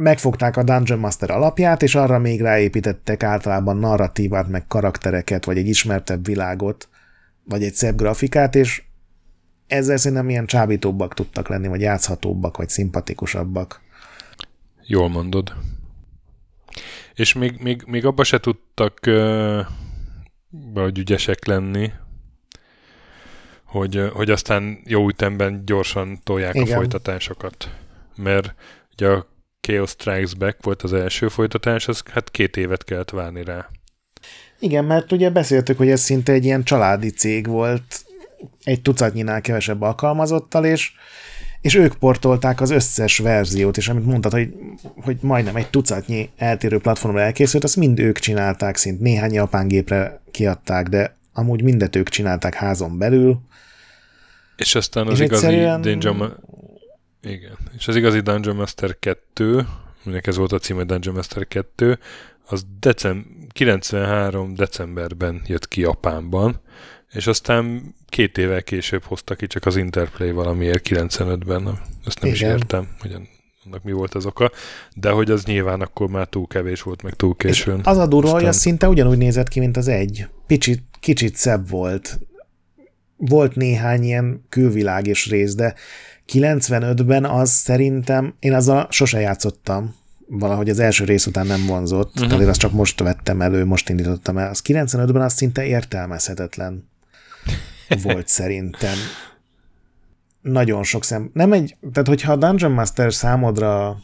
megfogták 0.00 0.56
a 0.56 0.62
Dungeon 0.62 0.98
Master 0.98 1.30
alapját, 1.30 1.82
és 1.82 1.94
arra 1.94 2.18
még 2.18 2.40
ráépítettek 2.40 3.22
általában 3.22 3.76
narratívát, 3.76 4.48
meg 4.48 4.66
karaktereket, 4.66 5.44
vagy 5.44 5.58
egy 5.58 5.66
ismertebb 5.66 6.26
világot, 6.26 6.88
vagy 7.44 7.62
egy 7.62 7.74
szebb 7.74 7.96
grafikát, 7.96 8.54
és 8.54 8.82
ezzel 9.66 9.96
szerintem 9.96 10.28
ilyen 10.28 10.46
csábítóbbak 10.46 11.14
tudtak 11.14 11.48
lenni, 11.48 11.68
vagy 11.68 11.80
játszhatóbbak, 11.80 12.56
vagy 12.56 12.68
szimpatikusabbak. 12.68 13.80
Jól 14.86 15.08
mondod. 15.08 15.54
És 17.14 17.32
még, 17.32 17.58
még, 17.62 17.82
még 17.86 18.04
abba 18.04 18.24
se 18.24 18.38
tudtak 18.38 18.98
uh, 19.06 20.96
ügyesek 20.98 21.44
lenni, 21.44 21.92
hogy, 23.64 24.10
hogy 24.12 24.30
aztán 24.30 24.78
jó 24.84 25.08
ütemben 25.08 25.62
gyorsan 25.66 26.20
tolják 26.22 26.54
Igen. 26.54 26.72
a 26.72 26.74
folytatásokat. 26.74 27.70
Mert 28.16 28.54
ugye 28.92 29.08
a 29.08 29.29
Chaos 29.60 29.90
Strikes 29.90 30.34
Back 30.34 30.64
volt 30.64 30.82
az 30.82 30.92
első 30.92 31.28
folytatás, 31.28 31.88
az 31.88 32.02
hát 32.12 32.30
két 32.30 32.56
évet 32.56 32.84
kellett 32.84 33.10
várni 33.10 33.44
rá. 33.44 33.68
Igen, 34.58 34.84
mert 34.84 35.12
ugye 35.12 35.30
beszéltük, 35.30 35.76
hogy 35.76 35.90
ez 35.90 36.00
szinte 36.00 36.32
egy 36.32 36.44
ilyen 36.44 36.64
családi 36.64 37.10
cég 37.10 37.46
volt, 37.46 38.04
egy 38.64 38.82
tucatnyinál 38.82 39.40
kevesebb 39.40 39.82
alkalmazottal, 39.82 40.64
és, 40.64 40.92
és 41.60 41.74
ők 41.74 41.94
portolták 41.94 42.60
az 42.60 42.70
összes 42.70 43.18
verziót, 43.18 43.76
és 43.76 43.88
amit 43.88 44.04
mondtad, 44.04 44.32
hogy, 44.32 44.54
hogy 44.82 45.16
majdnem 45.20 45.56
egy 45.56 45.70
tucatnyi 45.70 46.30
eltérő 46.36 46.78
platformra 46.78 47.20
elkészült, 47.20 47.64
azt 47.64 47.76
mind 47.76 47.98
ők 47.98 48.18
csinálták, 48.18 48.76
szint 48.76 49.00
néhány 49.00 49.32
japán 49.32 49.68
gépre 49.68 50.22
kiadták, 50.30 50.88
de 50.88 51.16
amúgy 51.32 51.62
mindet 51.62 51.96
ők 51.96 52.08
csinálták 52.08 52.54
házon 52.54 52.98
belül. 52.98 53.40
És 54.56 54.74
aztán 54.74 55.06
az 55.06 55.12
és 55.12 55.24
igazi 55.24 55.46
egyszerűen... 55.46 55.80
Dungeon... 55.80 56.36
Igen. 57.22 57.58
És 57.76 57.88
az 57.88 57.96
igazi 57.96 58.20
Dungeon 58.20 58.56
Master 58.56 58.98
2, 58.98 59.66
minek 60.02 60.26
ez 60.26 60.36
volt 60.36 60.52
a 60.52 60.58
címe 60.58 60.84
Dungeon 60.84 61.14
Master 61.14 61.48
2, 61.48 61.98
az 62.46 62.66
decem 62.80 63.26
93. 63.48 64.54
decemberben 64.54 65.42
jött 65.46 65.68
ki 65.68 65.80
Japánban, 65.80 66.60
és 67.12 67.26
aztán 67.26 67.94
két 68.08 68.38
évvel 68.38 68.62
később 68.62 69.02
hozta 69.02 69.34
ki 69.34 69.46
csak 69.46 69.66
az 69.66 69.76
Interplay 69.76 70.30
valamiért 70.30 70.88
95-ben. 70.88 71.80
Ezt 72.06 72.20
nem 72.20 72.30
Igen. 72.30 72.32
is 72.32 72.40
értem, 72.40 72.88
hogy 72.98 73.16
annak 73.64 73.82
mi 73.82 73.92
volt 73.92 74.14
az 74.14 74.26
oka, 74.26 74.50
de 74.94 75.10
hogy 75.10 75.30
az 75.30 75.44
nyilván 75.44 75.80
akkor 75.80 76.08
már 76.08 76.26
túl 76.26 76.46
kevés 76.46 76.82
volt, 76.82 77.02
meg 77.02 77.14
túl 77.14 77.36
későn. 77.36 77.78
És 77.78 77.84
az 77.84 77.96
a 77.96 78.06
durva, 78.06 78.26
Aztán... 78.26 78.40
hogy 78.40 78.48
az 78.48 78.56
szinte 78.56 78.88
ugyanúgy 78.88 79.18
nézett 79.18 79.48
ki, 79.48 79.60
mint 79.60 79.76
az 79.76 79.88
egy. 79.88 80.26
Picsit, 80.46 80.82
kicsit 81.00 81.36
szebb 81.36 81.68
volt. 81.68 82.18
Volt 83.16 83.54
néhány 83.54 84.02
ilyen 84.02 84.44
külvilágos 84.48 85.28
rész, 85.28 85.54
de 85.54 85.74
95-ben 86.32 87.24
az 87.24 87.50
szerintem, 87.50 88.34
én 88.38 88.54
azzal 88.54 88.86
sose 88.90 89.20
játszottam, 89.20 89.94
valahogy 90.26 90.68
az 90.68 90.78
első 90.78 91.04
rész 91.04 91.26
után 91.26 91.46
nem 91.46 91.66
vonzott, 91.66 92.14
uh-huh. 92.14 92.28
tehát 92.28 92.48
azt 92.48 92.60
csak 92.60 92.72
most 92.72 93.00
vettem 93.00 93.40
elő, 93.40 93.64
most 93.64 93.88
indítottam 93.88 94.38
el. 94.38 94.48
Az 94.48 94.62
95-ben 94.64 95.22
az 95.22 95.32
szinte 95.32 95.64
értelmezhetetlen 95.64 96.88
volt 98.02 98.28
szerintem. 98.38 98.94
Nagyon 100.40 100.82
sok 100.82 101.04
szem. 101.04 101.30
Nem 101.32 101.52
egy, 101.52 101.76
tehát 101.92 102.08
hogyha 102.08 102.32
a 102.32 102.36
Dungeon 102.36 102.72
Master 102.72 103.14
számodra 103.14 104.00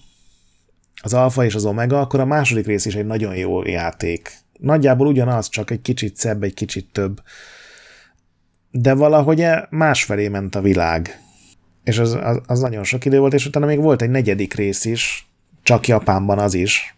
az 1.03 1.15
alfa 1.15 1.45
és 1.45 1.55
az 1.55 1.65
omega, 1.65 2.01
akkor 2.01 2.21
a 2.21 2.25
második 2.25 2.67
rész 2.67 2.85
is 2.85 2.95
egy 2.95 3.07
nagyon 3.07 3.37
jó 3.37 3.65
játék. 3.65 4.33
Nagyjából 4.59 5.07
ugyanaz, 5.07 5.49
csak 5.49 5.71
egy 5.71 5.81
kicsit 5.81 6.17
szebb, 6.17 6.43
egy 6.43 6.55
kicsit 6.55 6.89
több. 6.93 7.23
De 8.71 8.95
valahogy 8.95 9.47
másfelé 9.71 10.29
ment 10.29 10.55
a 10.55 10.61
világ. 10.61 11.21
És 11.87 11.99
az, 11.99 12.13
az, 12.23 12.41
az 12.47 12.61
nagyon 12.61 12.85
sok 12.85 13.05
idő 13.05 13.19
volt, 13.19 13.35
és 13.35 13.47
utána 13.47 13.67
még 13.67 13.81
volt 13.81 14.03
egy 14.03 14.11
negyedik 14.11 14.55
rész 14.55 14.85
is, 14.85 15.29
csak 15.63 15.87
Japánban 15.87 16.39
az 16.39 16.55
is, 16.55 16.97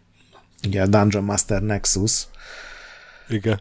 ugye 0.67 0.83
a 0.83 0.87
Dungeon 0.87 1.25
Master 1.25 1.63
Nexus. 1.63 2.27
Igen. 3.29 3.61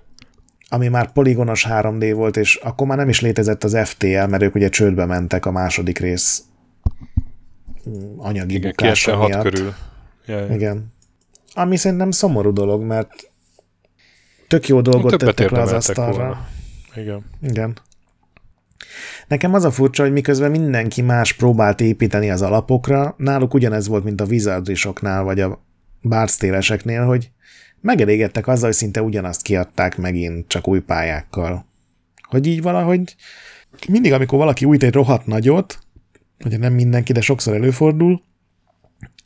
Ami 0.69 0.87
már 0.87 1.11
poligonos 1.11 1.65
3D 1.69 2.11
volt, 2.15 2.37
és 2.37 2.55
akkor 2.55 2.87
már 2.87 2.97
nem 2.97 3.09
is 3.09 3.21
létezett 3.21 3.63
az 3.63 3.77
FTL, 3.83 4.25
mert 4.25 4.43
ők 4.43 4.55
ugye 4.55 4.69
csődbe 4.69 5.05
mentek 5.05 5.45
a 5.45 5.51
második 5.51 5.99
rész 5.99 6.43
anyagi 8.17 8.55
Igen, 8.55 8.69
bukása 8.69 9.17
miatt. 9.17 9.41
körül. 9.41 9.73
Jaj. 10.25 10.53
Igen. 10.53 10.93
Ami 11.53 11.75
szerintem 11.75 12.11
szomorú 12.11 12.53
dolog, 12.53 12.81
mert 12.81 13.31
tök 14.47 14.67
jó 14.67 14.81
dolgot 14.81 15.17
tettek 15.17 15.49
le 15.49 15.61
az 15.61 15.71
asztalra. 15.71 16.17
Volna. 16.17 16.47
Igen. 16.95 17.25
Igen. 17.41 17.77
Nekem 19.27 19.53
az 19.53 19.63
a 19.63 19.71
furcsa, 19.71 20.03
hogy 20.03 20.11
miközben 20.11 20.51
mindenki 20.51 21.01
más 21.01 21.33
próbált 21.33 21.81
építeni 21.81 22.29
az 22.29 22.41
alapokra, 22.41 23.15
náluk 23.17 23.53
ugyanez 23.53 23.87
volt, 23.87 24.03
mint 24.03 24.21
a 24.21 24.25
Wizardrisoknál, 24.25 25.23
vagy 25.23 25.39
a 25.39 25.65
bárztéleseknél, 26.01 27.05
hogy 27.05 27.31
megelégedtek 27.81 28.47
azzal, 28.47 28.65
hogy 28.65 28.77
szinte 28.77 29.01
ugyanazt 29.01 29.41
kiadták 29.41 29.97
megint, 29.97 30.47
csak 30.47 30.67
új 30.67 30.79
pályákkal. 30.79 31.65
Hogy 32.21 32.47
így 32.47 32.61
valahogy 32.61 33.15
mindig, 33.87 34.13
amikor 34.13 34.37
valaki 34.37 34.65
újt 34.65 34.83
egy 34.83 34.93
rohadt 34.93 35.25
nagyot, 35.25 35.79
ugye 36.45 36.57
nem 36.57 36.73
mindenki, 36.73 37.11
de 37.11 37.21
sokszor 37.21 37.53
előfordul, 37.53 38.21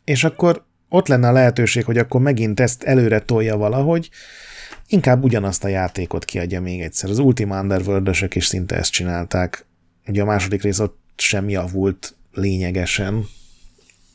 és 0.04 0.24
akkor 0.24 0.66
ott 0.90 1.08
lenne 1.08 1.28
a 1.28 1.32
lehetőség, 1.32 1.86
hogy 1.86 1.98
akkor 1.98 2.22
megint 2.22 2.60
ezt 2.60 2.84
előre 2.84 3.20
tolja 3.20 3.58
valahogy, 3.58 4.10
inkább 4.92 5.24
ugyanazt 5.24 5.64
a 5.64 5.68
játékot 5.68 6.26
kiadja 6.26 6.62
még 6.62 6.82
egyszer. 6.82 7.10
Az 7.10 7.20
Ultima 7.20 7.60
underworld 7.60 8.16
is 8.34 8.46
szinte 8.46 8.76
ezt 8.76 8.92
csinálták. 8.92 9.66
Ugye 10.08 10.22
a 10.22 10.26
második 10.26 10.62
rész 10.62 10.80
ott 10.80 11.00
sem 11.16 11.50
javult 11.50 12.16
lényegesen. 12.34 13.26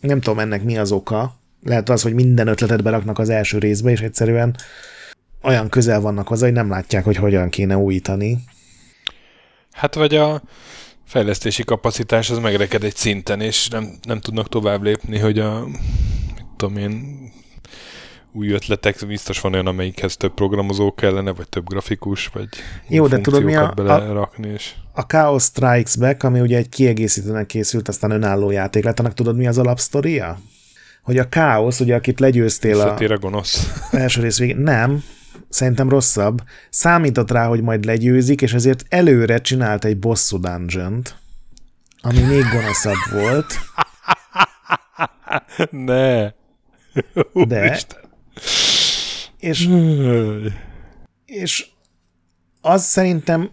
Nem 0.00 0.20
tudom 0.20 0.38
ennek 0.38 0.62
mi 0.62 0.78
az 0.78 0.92
oka. 0.92 1.40
Lehet 1.62 1.88
az, 1.88 2.02
hogy 2.02 2.14
minden 2.14 2.46
ötletet 2.46 2.82
beraknak 2.82 3.18
az 3.18 3.28
első 3.28 3.58
részbe, 3.58 3.90
és 3.90 4.00
egyszerűen 4.00 4.56
olyan 5.42 5.68
közel 5.68 6.00
vannak 6.00 6.28
hozzá, 6.28 6.44
hogy 6.44 6.54
nem 6.54 6.70
látják, 6.70 7.04
hogy 7.04 7.16
hogyan 7.16 7.48
kéne 7.48 7.76
újítani. 7.76 8.38
Hát 9.72 9.94
vagy 9.94 10.14
a 10.14 10.42
fejlesztési 11.04 11.64
kapacitás 11.64 12.30
az 12.30 12.38
megreked 12.38 12.84
egy 12.84 12.96
szinten, 12.96 13.40
és 13.40 13.68
nem, 13.68 13.98
nem 14.02 14.20
tudnak 14.20 14.48
tovább 14.48 14.82
lépni, 14.82 15.18
hogy 15.18 15.38
a 15.38 15.66
tudom 16.56 16.76
én, 16.76 17.16
új 18.37 18.49
ötletek, 18.49 19.07
biztos 19.07 19.40
van 19.40 19.53
olyan, 19.53 19.66
amelyikhez 19.66 20.16
több 20.16 20.35
programozó 20.35 20.94
kellene, 20.94 21.33
vagy 21.33 21.49
több 21.49 21.68
grafikus, 21.68 22.27
vagy 22.27 22.49
Jó, 22.88 23.07
de 23.07 23.20
tudod 23.20 23.42
mi 23.42 23.55
a, 23.55 23.72
belerakni, 23.77 24.49
és... 24.49 24.75
a 24.92 25.01
Chaos 25.01 25.42
Strikes 25.42 25.96
Back, 25.96 26.22
ami 26.22 26.40
ugye 26.40 26.57
egy 26.57 26.68
kiegészítőnek 26.68 27.46
készült, 27.46 27.88
aztán 27.88 28.11
önálló 28.11 28.51
játék 28.51 28.85
lett, 28.85 29.01
annak 29.01 29.14
tudod 29.14 29.37
mi 29.37 29.46
az 29.46 29.59
alapsztoria? 29.59 30.38
Hogy 31.03 31.18
a 31.18 31.29
Chaos, 31.29 31.81
ugye 31.81 31.94
akit 31.94 32.20
legyőztél 32.20 32.81
a... 32.81 32.94
a 32.99 33.18
gonosz. 33.18 33.72
első 33.90 34.20
rész 34.20 34.38
végén, 34.38 34.57
nem, 34.57 35.05
szerintem 35.49 35.88
rosszabb, 35.88 36.42
számított 36.70 37.31
rá, 37.31 37.46
hogy 37.46 37.62
majd 37.62 37.85
legyőzik, 37.85 38.42
és 38.42 38.53
ezért 38.53 38.85
előre 38.88 39.38
csinált 39.38 39.85
egy 39.85 39.99
bosszú 39.99 40.38
dungeon 40.38 41.03
ami 42.07 42.20
még 42.20 42.44
gonoszabb 42.53 43.11
volt. 43.11 43.59
ne. 45.87 46.31
De, 47.33 47.75
Isten. 47.75 48.05
És, 49.46 49.68
és 51.24 51.66
az 52.61 52.85
szerintem 52.85 53.50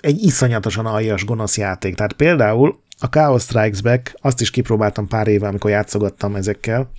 egy 0.00 0.22
iszonyatosan 0.22 0.86
aljas 0.86 1.24
gonosz 1.24 1.58
játék. 1.58 1.94
Tehát 1.94 2.12
például 2.12 2.80
a 2.98 3.06
Chaos 3.06 3.42
Strikes 3.42 3.82
Back, 3.82 4.14
azt 4.20 4.40
is 4.40 4.50
kipróbáltam 4.50 5.08
pár 5.08 5.26
éve, 5.26 5.48
amikor 5.48 5.70
játszogattam 5.70 6.34
ezekkel, 6.34 6.90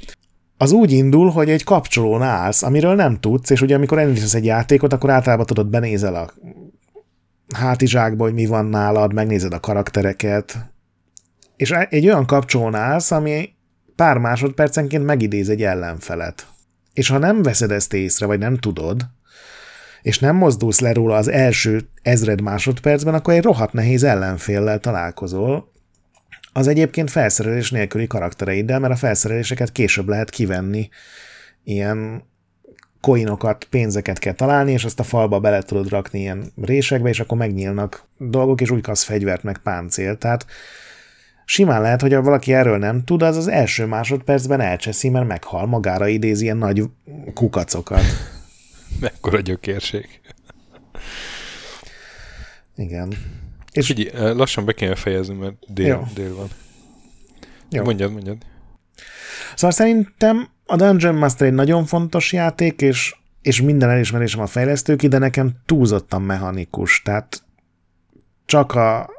az 0.58 0.72
úgy 0.72 0.92
indul, 0.92 1.30
hogy 1.30 1.50
egy 1.50 1.64
kapcsolón 1.64 2.22
állsz, 2.22 2.64
amiről 2.64 2.96
nem 2.96 3.20
tudsz, 3.20 3.50
és 3.50 3.62
ugye 3.62 3.76
amikor 3.76 4.00
elindítasz 4.00 4.34
egy 4.34 4.46
játékot, 4.46 4.94
akkor 4.94 5.10
általában 5.10 5.46
tudod, 5.46 5.68
benézel 5.68 6.16
a 6.16 6.34
hátizsákba, 7.56 8.24
hogy 8.24 8.34
mi 8.34 8.46
van 8.46 8.66
nálad, 8.66 9.14
megnézed 9.14 9.54
a 9.54 9.60
karaktereket, 9.60 10.58
és 11.56 11.72
egy 11.72 12.06
olyan 12.06 12.26
kapcsolón 12.26 12.76
állsz, 12.76 13.12
ami 13.12 13.50
pár 13.96 14.18
másodpercenként 14.18 15.06
megidéz 15.06 15.50
egy 15.50 15.64
ellenfelet. 15.64 16.48
És 16.96 17.08
ha 17.08 17.18
nem 17.18 17.42
veszed 17.42 17.72
ezt 17.72 17.94
észre, 17.94 18.26
vagy 18.26 18.40
nem 18.40 18.58
tudod, 18.58 19.02
és 20.02 20.20
nem 20.20 20.36
mozdulsz 20.36 20.80
le 20.80 20.94
róla 20.94 21.16
az 21.16 21.28
első 21.28 21.90
ezred 22.02 22.42
másodpercben, 22.42 23.14
akkor 23.14 23.34
egy 23.34 23.44
rohadt 23.44 23.74
nehéz 23.74 24.04
ellenféllel 24.04 24.80
találkozol, 24.80 25.72
az 26.58 26.68
egyébként 26.68 27.12
felszerelés 27.12 27.72
nélküli 27.72 28.08
karaktereiddel, 28.08 28.80
mert 28.80 28.94
a 28.94 28.98
felszereléseket 28.98 29.72
később 29.72 30.08
lehet 30.08 30.30
kivenni. 30.30 30.90
Ilyen 31.64 32.24
koinokat, 33.02 33.64
pénzeket 33.64 34.20
kell 34.20 34.34
találni, 34.34 34.72
és 34.72 34.86
azt 34.86 35.00
a 35.00 35.04
falba 35.04 35.40
bele 35.40 35.62
tudod 35.62 35.90
rakni 35.90 36.20
ilyen 36.20 36.52
résekbe, 36.62 37.10
és 37.10 37.20
akkor 37.20 37.38
megnyílnak 37.38 38.08
dolgok, 38.18 38.62
és 38.62 38.70
úgy 38.70 38.82
kapsz 38.82 39.04
fegyvert, 39.04 39.44
meg 39.44 39.58
páncél. 39.58 40.18
Tehát 40.18 40.46
Simán 41.46 41.82
lehet, 41.82 42.02
hogy 42.02 42.14
ha 42.14 42.22
valaki 42.22 42.54
erről 42.54 42.78
nem 42.78 43.04
tud, 43.04 43.22
az 43.22 43.38
az 43.38 43.48
első 43.48 43.86
másodpercben 43.86 44.62
elcseszi, 44.62 45.10
mert 45.10 45.28
meghal, 45.28 45.66
magára 45.66 46.08
idéz 46.08 46.42
ilyen 46.42 46.58
nagy 46.58 46.84
kukacokat. 47.34 48.04
Mekkora 49.02 49.40
gyökérség. 49.40 50.08
Igen. 52.76 53.14
És 53.72 53.86
Figyelj, 53.86 54.34
lassan 54.34 54.66
be 54.66 54.74
kéne 54.74 54.96
fejezni, 54.96 55.36
mert 55.36 55.56
dél, 55.68 55.88
Jó. 55.88 56.04
dél 56.14 56.36
van. 56.36 56.48
Jó. 57.70 57.84
Mondjad, 57.84 58.12
mondjad. 58.12 58.38
Szóval 59.56 59.72
szerintem 59.72 60.50
a 60.66 60.76
Dungeon 60.76 61.16
Master 61.16 61.48
egy 61.48 61.54
nagyon 61.54 61.86
fontos 61.86 62.34
játék, 62.34 62.82
és, 62.82 63.16
és 63.42 63.62
minden 63.62 63.90
elismerésem 63.90 64.42
a 64.42 64.48
fejlesztők, 64.48 65.02
de 65.02 65.18
nekem 65.18 65.52
túlzottan 65.66 66.22
mechanikus. 66.22 67.02
Tehát 67.02 67.44
csak 68.46 68.76
a, 68.76 69.10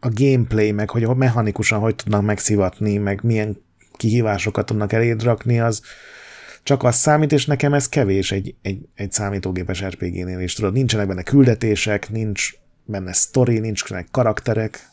a 0.00 0.08
gameplay, 0.10 0.72
meg 0.72 0.90
hogy 0.90 1.06
mechanikusan 1.06 1.78
hogy 1.78 1.94
tudnak 1.94 2.22
megszivatni, 2.22 2.96
meg 2.96 3.20
milyen 3.22 3.64
kihívásokat 3.96 4.66
tudnak 4.66 4.92
eléd 4.92 5.22
rakni, 5.22 5.60
az 5.60 5.82
csak 6.62 6.82
az 6.82 6.96
számít, 6.96 7.32
és 7.32 7.46
nekem 7.46 7.74
ez 7.74 7.88
kevés 7.88 8.32
egy, 8.32 8.54
egy, 8.62 8.78
egy 8.94 9.12
számítógépes 9.12 9.84
RPG-nél 9.84 10.40
is, 10.40 10.54
tudod, 10.54 10.72
nincsenek 10.72 11.06
benne 11.06 11.22
küldetések, 11.22 12.10
nincs 12.10 12.52
benne 12.84 13.12
sztori, 13.12 13.58
nincs 13.58 13.88
benne 13.88 14.04
karakterek. 14.10 14.90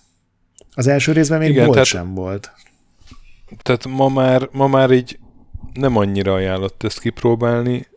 Az 0.76 0.88
első 0.88 1.12
részben 1.12 1.40
még 1.40 1.50
Igen, 1.50 1.62
volt 1.62 1.74
tehát, 1.74 1.88
sem 1.88 2.14
volt. 2.14 2.52
Tehát 3.62 3.88
ma 3.88 4.10
már, 4.10 4.50
ma 4.52 4.68
már 4.68 4.92
így 4.92 5.20
nem 5.74 5.98
annyira 5.98 6.34
ajánlott 6.34 6.84
ezt 6.84 7.00
kipróbálni. 7.00 7.88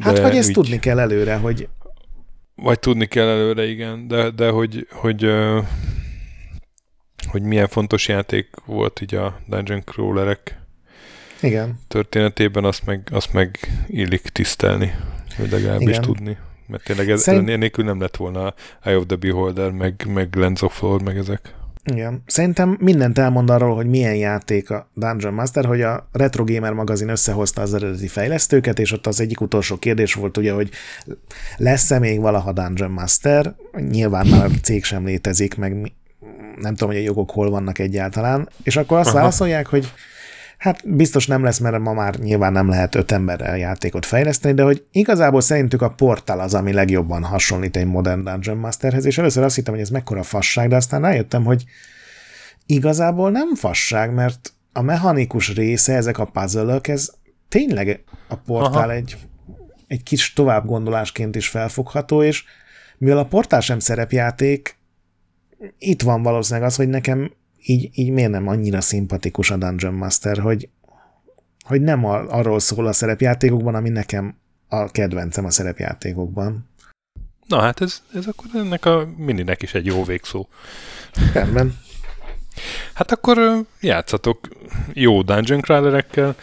Hát 0.00 0.18
vagy 0.18 0.36
ezt 0.36 0.48
így, 0.48 0.54
tudni 0.54 0.78
kell 0.78 0.98
előre, 0.98 1.34
hogy... 1.36 1.68
Vagy 2.54 2.78
tudni 2.78 3.06
kell 3.06 3.28
előre, 3.28 3.66
igen, 3.66 4.08
de, 4.08 4.30
de 4.30 4.48
hogy, 4.48 4.86
hogy, 4.90 5.26
hogy, 7.30 7.42
milyen 7.42 7.68
fontos 7.68 8.08
játék 8.08 8.48
volt 8.64 9.00
így 9.00 9.14
a 9.14 9.40
Dungeon 9.46 9.82
Crawlerek 9.84 10.58
igen. 11.40 11.78
történetében, 11.88 12.64
azt 12.64 12.86
meg, 12.86 13.08
azt 13.10 13.32
meg 13.32 13.58
illik 13.86 14.20
tisztelni, 14.22 14.94
vagy 15.38 15.50
legalábbis 15.50 15.88
Igen. 15.88 16.02
tudni. 16.02 16.36
Mert 16.66 16.84
tényleg 16.84 17.10
ez, 17.10 17.20
Szerint... 17.20 17.56
nélkül 17.56 17.84
nem 17.84 18.00
lett 18.00 18.16
volna 18.16 18.54
Eye 18.82 18.96
of 18.96 19.06
the 19.06 19.16
Beholder, 19.16 19.70
meg, 19.70 20.06
meg 20.14 20.34
Lens 20.34 20.62
of 20.62 20.80
Lore, 20.80 21.04
meg 21.04 21.16
ezek. 21.16 21.54
Igen. 21.84 22.22
Szerintem 22.26 22.76
mindent 22.80 23.18
elmond 23.18 23.50
arról, 23.50 23.74
hogy 23.74 23.86
milyen 23.86 24.14
játék 24.14 24.70
a 24.70 24.88
Dungeon 24.94 25.34
Master, 25.34 25.64
hogy 25.64 25.82
a 25.82 26.08
Retro 26.12 26.44
Gamer 26.44 26.72
magazin 26.72 27.08
összehozta 27.08 27.60
az 27.60 27.74
eredeti 27.74 28.08
fejlesztőket, 28.08 28.78
és 28.78 28.92
ott 28.92 29.06
az 29.06 29.20
egyik 29.20 29.40
utolsó 29.40 29.76
kérdés 29.76 30.14
volt 30.14 30.36
ugye, 30.36 30.52
hogy 30.52 30.70
lesz-e 31.56 31.98
még 31.98 32.20
valaha 32.20 32.52
Dungeon 32.52 32.90
Master? 32.90 33.54
Nyilván 33.90 34.26
már 34.26 34.44
a 34.44 34.50
cég 34.62 34.84
sem 34.84 35.04
létezik, 35.04 35.56
meg 35.56 35.92
nem 36.56 36.74
tudom, 36.74 36.94
hogy 36.94 37.02
a 37.02 37.04
jogok 37.04 37.30
hol 37.30 37.50
vannak 37.50 37.78
egyáltalán. 37.78 38.48
És 38.62 38.76
akkor 38.76 38.98
azt 38.98 39.12
válaszolják, 39.12 39.66
hogy 39.66 39.92
Hát 40.58 40.88
biztos 40.88 41.26
nem 41.26 41.42
lesz, 41.42 41.58
mert 41.58 41.78
ma 41.78 41.92
már 41.92 42.14
nyilván 42.14 42.52
nem 42.52 42.68
lehet 42.68 42.94
öt 42.94 43.12
emberrel 43.12 43.58
játékot 43.58 44.06
fejleszteni, 44.06 44.54
de 44.54 44.62
hogy 44.62 44.84
igazából 44.90 45.40
szerintük 45.40 45.82
a 45.82 45.90
portál 45.90 46.40
az, 46.40 46.54
ami 46.54 46.72
legjobban 46.72 47.24
hasonlít 47.24 47.76
egy 47.76 47.86
modern 47.86 48.24
Dungeon 48.24 48.56
Masterhez, 48.56 49.04
és 49.04 49.18
először 49.18 49.44
azt 49.44 49.54
hittem, 49.54 49.74
hogy 49.74 49.82
ez 49.82 49.90
mekkora 49.90 50.22
fasság, 50.22 50.68
de 50.68 50.76
aztán 50.76 51.00
rájöttem, 51.00 51.44
hogy 51.44 51.64
igazából 52.66 53.30
nem 53.30 53.54
fasság, 53.54 54.14
mert 54.14 54.52
a 54.72 54.82
mechanikus 54.82 55.54
része, 55.54 55.94
ezek 55.94 56.18
a 56.18 56.24
puzzle 56.24 56.80
ez 56.82 57.10
tényleg 57.48 58.04
a 58.28 58.36
portál 58.36 58.90
egy, 58.90 59.16
egy 59.86 60.02
kis 60.02 60.32
továbbgondolásként 60.32 61.36
is 61.36 61.48
felfogható, 61.48 62.22
és 62.22 62.44
mivel 62.98 63.18
a 63.18 63.26
portál 63.26 63.60
sem 63.60 63.78
szerepjáték, 63.78 64.77
itt 65.78 66.02
van 66.02 66.22
valószínűleg 66.22 66.68
az, 66.68 66.76
hogy 66.76 66.88
nekem 66.88 67.32
így, 67.62 67.90
így 67.92 68.10
miért 68.10 68.30
nem 68.30 68.48
annyira 68.48 68.80
szimpatikus 68.80 69.50
a 69.50 69.56
Dungeon 69.56 69.94
Master, 69.94 70.38
hogy, 70.38 70.68
hogy 71.64 71.80
nem 71.80 72.04
arról 72.04 72.58
szól 72.58 72.86
a 72.86 72.92
szerepjátékokban, 72.92 73.74
ami 73.74 73.88
nekem 73.88 74.36
a 74.68 74.90
kedvencem 74.90 75.44
a 75.44 75.50
szerepjátékokban. 75.50 76.68
Na 77.46 77.60
hát 77.60 77.80
ez, 77.80 78.02
ez 78.14 78.26
akkor 78.26 78.46
ennek 78.54 78.84
a 78.84 79.08
mininek 79.16 79.62
is 79.62 79.74
egy 79.74 79.86
jó 79.86 80.04
végszó. 80.04 80.48
Rendben. 81.32 81.78
Hát 82.94 83.12
akkor 83.12 83.64
játszatok 83.80 84.48
jó 84.92 85.22
dungeon 85.22 85.60
crawlerekkel, 85.60 86.36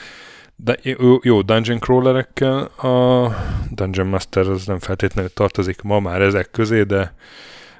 de 0.55 0.77
jó 1.21 1.41
dungeon 1.41 1.79
crawlerekkel. 1.79 2.63
A 2.63 3.29
Dungeon 3.71 4.07
Master 4.07 4.47
az 4.47 4.65
nem 4.65 4.79
feltétlenül 4.79 5.33
tartozik 5.33 5.81
ma 5.81 5.99
már 5.99 6.21
ezek 6.21 6.51
közé, 6.51 6.83
de, 6.83 7.13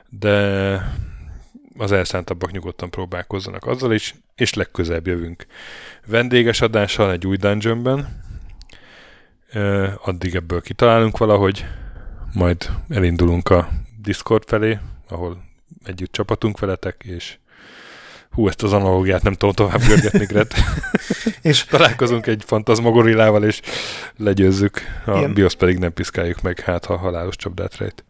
de 0.09 0.77
az 1.77 1.91
elszántabbak 1.91 2.51
nyugodtan 2.51 2.89
próbálkozzanak 2.89 3.65
azzal 3.65 3.93
is, 3.93 4.15
és 4.35 4.53
legközebb 4.53 5.07
jövünk. 5.07 5.45
Vendéges 6.05 6.61
adással 6.61 7.11
egy 7.11 7.27
új 7.27 7.37
dungeonben, 7.37 8.23
addig 10.03 10.35
ebből 10.35 10.61
kitalálunk 10.61 11.17
valahogy, 11.17 11.65
majd 12.33 12.69
elindulunk 12.89 13.49
a 13.49 13.69
Discord 14.01 14.43
felé, 14.47 14.79
ahol 15.09 15.43
együtt 15.83 16.11
csapatunk 16.11 16.59
veletek, 16.59 17.03
és 17.05 17.37
hú, 18.31 18.47
ezt 18.47 18.63
az 18.63 18.73
analógiát 18.73 19.23
nem 19.23 19.33
tudom 19.33 19.53
tovább 19.53 19.81
görgetni, 19.87 20.25
Gret. 20.25 20.53
és 21.41 21.65
találkozunk 21.65 22.27
egy 22.27 22.43
fantazmagorillával, 22.45 23.43
és 23.43 23.61
legyőzzük, 24.17 24.81
a 25.05 25.17
Igen. 25.17 25.33
BIOS 25.33 25.55
pedig 25.55 25.77
nem 25.77 25.93
piszkáljuk 25.93 26.41
meg, 26.41 26.59
hát 26.59 26.85
ha 26.85 26.97
halálos 26.97 27.35
csapdát 27.35 27.77
rejt. 27.77 28.03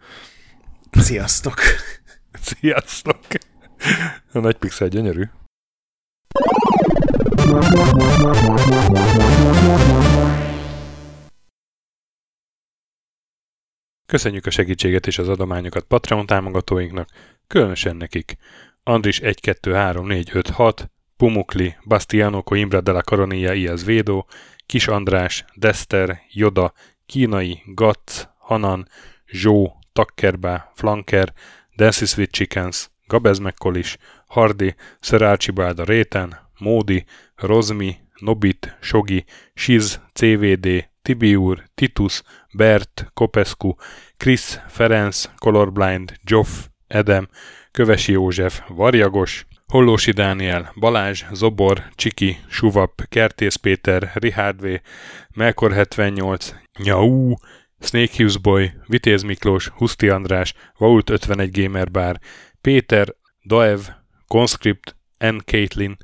Sziasztok! 0.91 1.61
Sziasztok! 2.59 3.17
A 4.31 4.39
nagy 4.39 4.57
pixel 4.57 4.87
gyönyörű. 4.87 5.23
Köszönjük 14.05 14.45
a 14.45 14.49
segítséget 14.49 15.07
és 15.07 15.17
az 15.17 15.29
adományokat 15.29 15.83
Patreon 15.83 16.25
támogatóinknak, 16.25 17.09
különösen 17.47 17.95
nekik. 17.95 18.37
Andris 18.83 19.19
1, 19.19 19.39
2, 19.39 19.73
3, 19.73 20.07
4, 20.07 20.29
5, 20.33 20.49
6, 20.49 20.89
Pumukli, 21.17 21.75
Bastiano 21.85 22.43
Coimbra 22.43 22.81
de 22.81 22.91
la 22.91 23.01
Coronia 23.01 23.53
Iaz 23.53 23.85
Védó, 23.85 24.27
Kis 24.65 24.87
András, 24.87 25.45
Dester, 25.55 26.21
Joda, 26.29 26.73
Kínai, 27.05 27.61
Gatz, 27.65 28.29
Hanan, 28.37 28.87
Zsó, 29.25 29.79
Takkerbá, 29.93 30.71
Flanker, 30.75 31.33
Dancy 31.75 32.05
Sweet 32.05 32.31
Chickens, 32.31 32.89
Gabez 33.07 33.39
McCollis, 33.39 33.97
Hardy, 34.27 34.75
Sir 34.99 35.23
Archibald 35.23 35.79
a 35.79 35.83
Réten, 35.83 36.37
Módi, 36.59 37.05
Rozmi, 37.35 37.97
Nobit, 38.19 38.77
Sogi, 38.81 39.25
Siz, 39.53 39.99
CVD, 40.13 40.89
Tibiur, 41.01 41.63
Titus, 41.75 42.23
Bert, 42.53 43.11
Kopescu, 43.13 43.75
Chris, 44.17 44.59
Ferenc, 44.67 45.29
Colorblind, 45.39 46.13
Joff, 46.23 46.67
Edem, 46.87 47.27
Kövesi 47.71 48.11
József, 48.11 48.61
Varjagos, 48.67 49.45
Hollósi 49.67 50.11
Dániel, 50.11 50.71
Balázs, 50.79 51.23
Zobor, 51.33 51.83
Csiki, 51.95 52.37
Suvap, 52.49 53.01
Kertész 53.09 53.55
Péter, 53.55 54.11
Richard 54.13 54.61
V, 54.61 54.79
Melkor 55.35 55.73
78, 55.73 56.53
Nyau, 56.83 57.33
Snake 57.79 58.13
Hughes 58.17 58.37
Boy, 58.37 58.71
Vitéz 58.87 59.23
Miklós, 59.23 59.67
Huszti 59.67 60.09
András, 60.09 60.53
Vault 60.77 61.09
51 61.09 61.51
Gamer 61.51 61.91
Bar, 61.91 62.19
Péter, 62.65 63.15
Daev, 63.43 63.81
Conscript, 64.27 64.95
N. 65.19 65.37
Caitlin, 65.45 65.97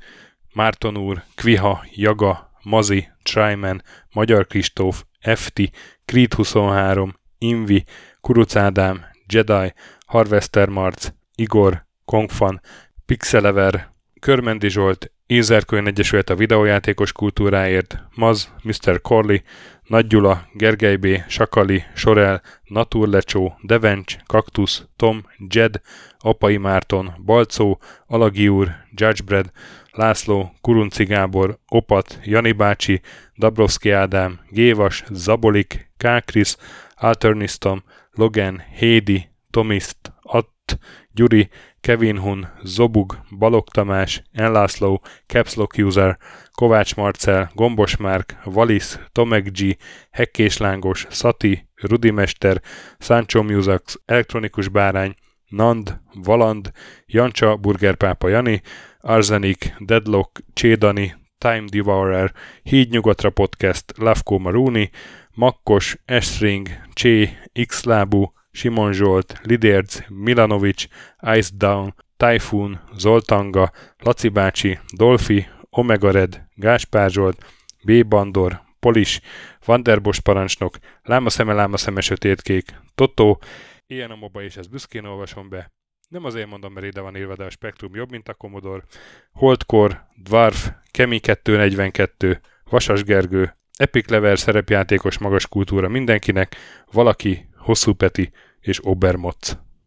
Márton 0.54 0.96
úr, 0.96 1.22
Kviha, 1.34 1.84
Jaga, 1.90 2.50
Mazi, 2.62 3.08
Tryman, 3.22 3.82
Magyar 4.12 4.46
Kristóf, 4.46 5.04
FT, 5.20 5.60
Creed 6.04 6.34
23, 6.34 7.14
Invi, 7.38 7.84
Kuruc 8.20 8.56
Ádám, 8.56 9.04
Jedi, 9.32 9.72
Harvester 10.06 10.68
Marc, 10.68 11.08
Igor, 11.34 11.86
Kongfan, 12.04 12.60
Pixelever, 13.06 13.92
Körmendi 14.20 14.68
Zsolt, 14.68 15.12
Ézerkönyv 15.32 15.86
Egyesület 15.86 16.30
a 16.30 16.34
videójátékos 16.34 17.12
kultúráért, 17.12 18.02
Maz, 18.14 18.52
Mr. 18.62 19.00
Corley, 19.00 19.38
nagy 19.86 20.06
Gyula, 20.06 20.46
Gergely 20.52 20.96
B., 20.96 21.06
Sakali, 21.28 21.84
Sorel, 21.94 22.42
Naturlecsó, 22.64 23.58
Devencs, 23.62 24.16
Kaktusz, 24.26 24.84
Tom, 24.96 25.26
Jed, 25.48 25.80
Apai 26.18 26.56
Márton, 26.56 27.14
Balcó, 27.24 27.80
Alagi 28.06 28.48
úr, 28.48 28.68
Judgebred, 28.90 29.50
László, 29.90 30.52
Kurunci 30.60 31.04
Gábor, 31.04 31.58
Opat, 31.68 32.18
Jani 32.24 32.52
bácsi, 32.52 33.00
Dabrowski 33.38 33.90
Ádám, 33.90 34.40
Gévas, 34.48 35.04
Zabolik, 35.10 35.90
Kákris, 35.96 36.56
Alternisztom, 36.94 37.82
Logan, 38.10 38.62
Hédi, 38.76 39.28
Tomiszt, 39.50 40.12
Att, 40.22 40.78
Gyuri, 41.12 41.48
Kevin 41.82 42.18
Hun, 42.18 42.48
Zobug, 42.64 43.18
Balog 43.38 43.68
Tamás, 43.68 44.22
Enlászló, 44.32 45.02
Capslock 45.26 45.78
User, 45.78 46.18
Kovács 46.52 46.94
Marcel, 46.94 47.50
Gombos 47.54 47.96
Márk, 47.96 48.36
Valisz, 48.44 48.98
Tomek 49.12 49.50
G, 49.50 49.76
Hekkés 50.10 50.56
Lángos, 50.56 51.06
Szati, 51.10 51.68
Rudimester, 51.74 52.62
Sancho 52.98 53.42
Musax, 53.42 54.00
Elektronikus 54.04 54.68
Bárány, 54.68 55.14
Nand, 55.48 56.00
Valand, 56.14 56.70
Jancsa, 57.06 57.56
Burgerpápa 57.56 58.28
Jani, 58.28 58.62
Arzenik, 59.00 59.74
Deadlock, 59.78 60.40
Csédani, 60.52 61.14
Time 61.38 61.64
Devourer, 61.66 62.32
Híd 62.62 62.90
Nyugatra 62.90 63.30
Podcast, 63.30 63.92
Lavko 63.96 64.38
Maruni, 64.38 64.90
Makkos, 65.34 65.96
Estring, 66.04 66.68
Csé, 66.92 67.38
Xlábú, 67.66 68.32
Simon 68.52 68.92
Zsolt, 68.92 69.40
Lidérc, 69.42 69.98
Milanovic, 70.08 70.86
Ice 71.34 71.50
Down, 71.56 71.94
Typhoon, 72.16 72.80
Zoltanga, 72.96 73.72
Laci 73.98 74.28
bácsi, 74.28 74.78
Dolfi, 74.96 75.46
Omega 75.70 76.10
Red, 76.10 76.46
Gáspár 76.54 77.10
Zsolt, 77.10 77.44
B. 77.84 78.06
Bandor, 78.06 78.62
Polis, 78.80 79.20
Vanderbos 79.64 80.20
parancsnok, 80.20 80.76
Lámaszeme, 81.02 81.52
Lámaszeme, 81.52 82.00
Sötétkék, 82.00 82.80
Totó, 82.94 83.40
ilyen 83.86 84.10
a 84.10 84.16
moba, 84.16 84.42
és 84.42 84.56
ezt 84.56 84.70
büszkén 84.70 85.04
olvasom 85.04 85.48
be. 85.48 85.72
Nem 86.08 86.24
azért 86.24 86.48
mondom, 86.48 86.72
mert 86.72 86.86
ide 86.86 87.00
van 87.00 87.16
írva, 87.16 87.36
de 87.36 87.44
a 87.44 87.50
spektrum 87.50 87.94
jobb, 87.94 88.10
mint 88.10 88.28
a 88.28 88.34
Commodore. 88.34 88.84
Holdkor, 89.32 90.04
Dwarf, 90.22 90.70
Kemi 90.90 91.18
242, 91.18 92.40
Vasas 92.64 93.04
Gergő, 93.04 93.56
Epic 93.76 94.08
level 94.08 94.36
szerepjátékos 94.36 95.18
magas 95.18 95.48
kultúra 95.48 95.88
mindenkinek, 95.88 96.56
valaki, 96.92 97.48
hosszú 97.62 97.92
peti 97.92 98.30
és 98.60 98.80
Obermotz. 98.82 99.58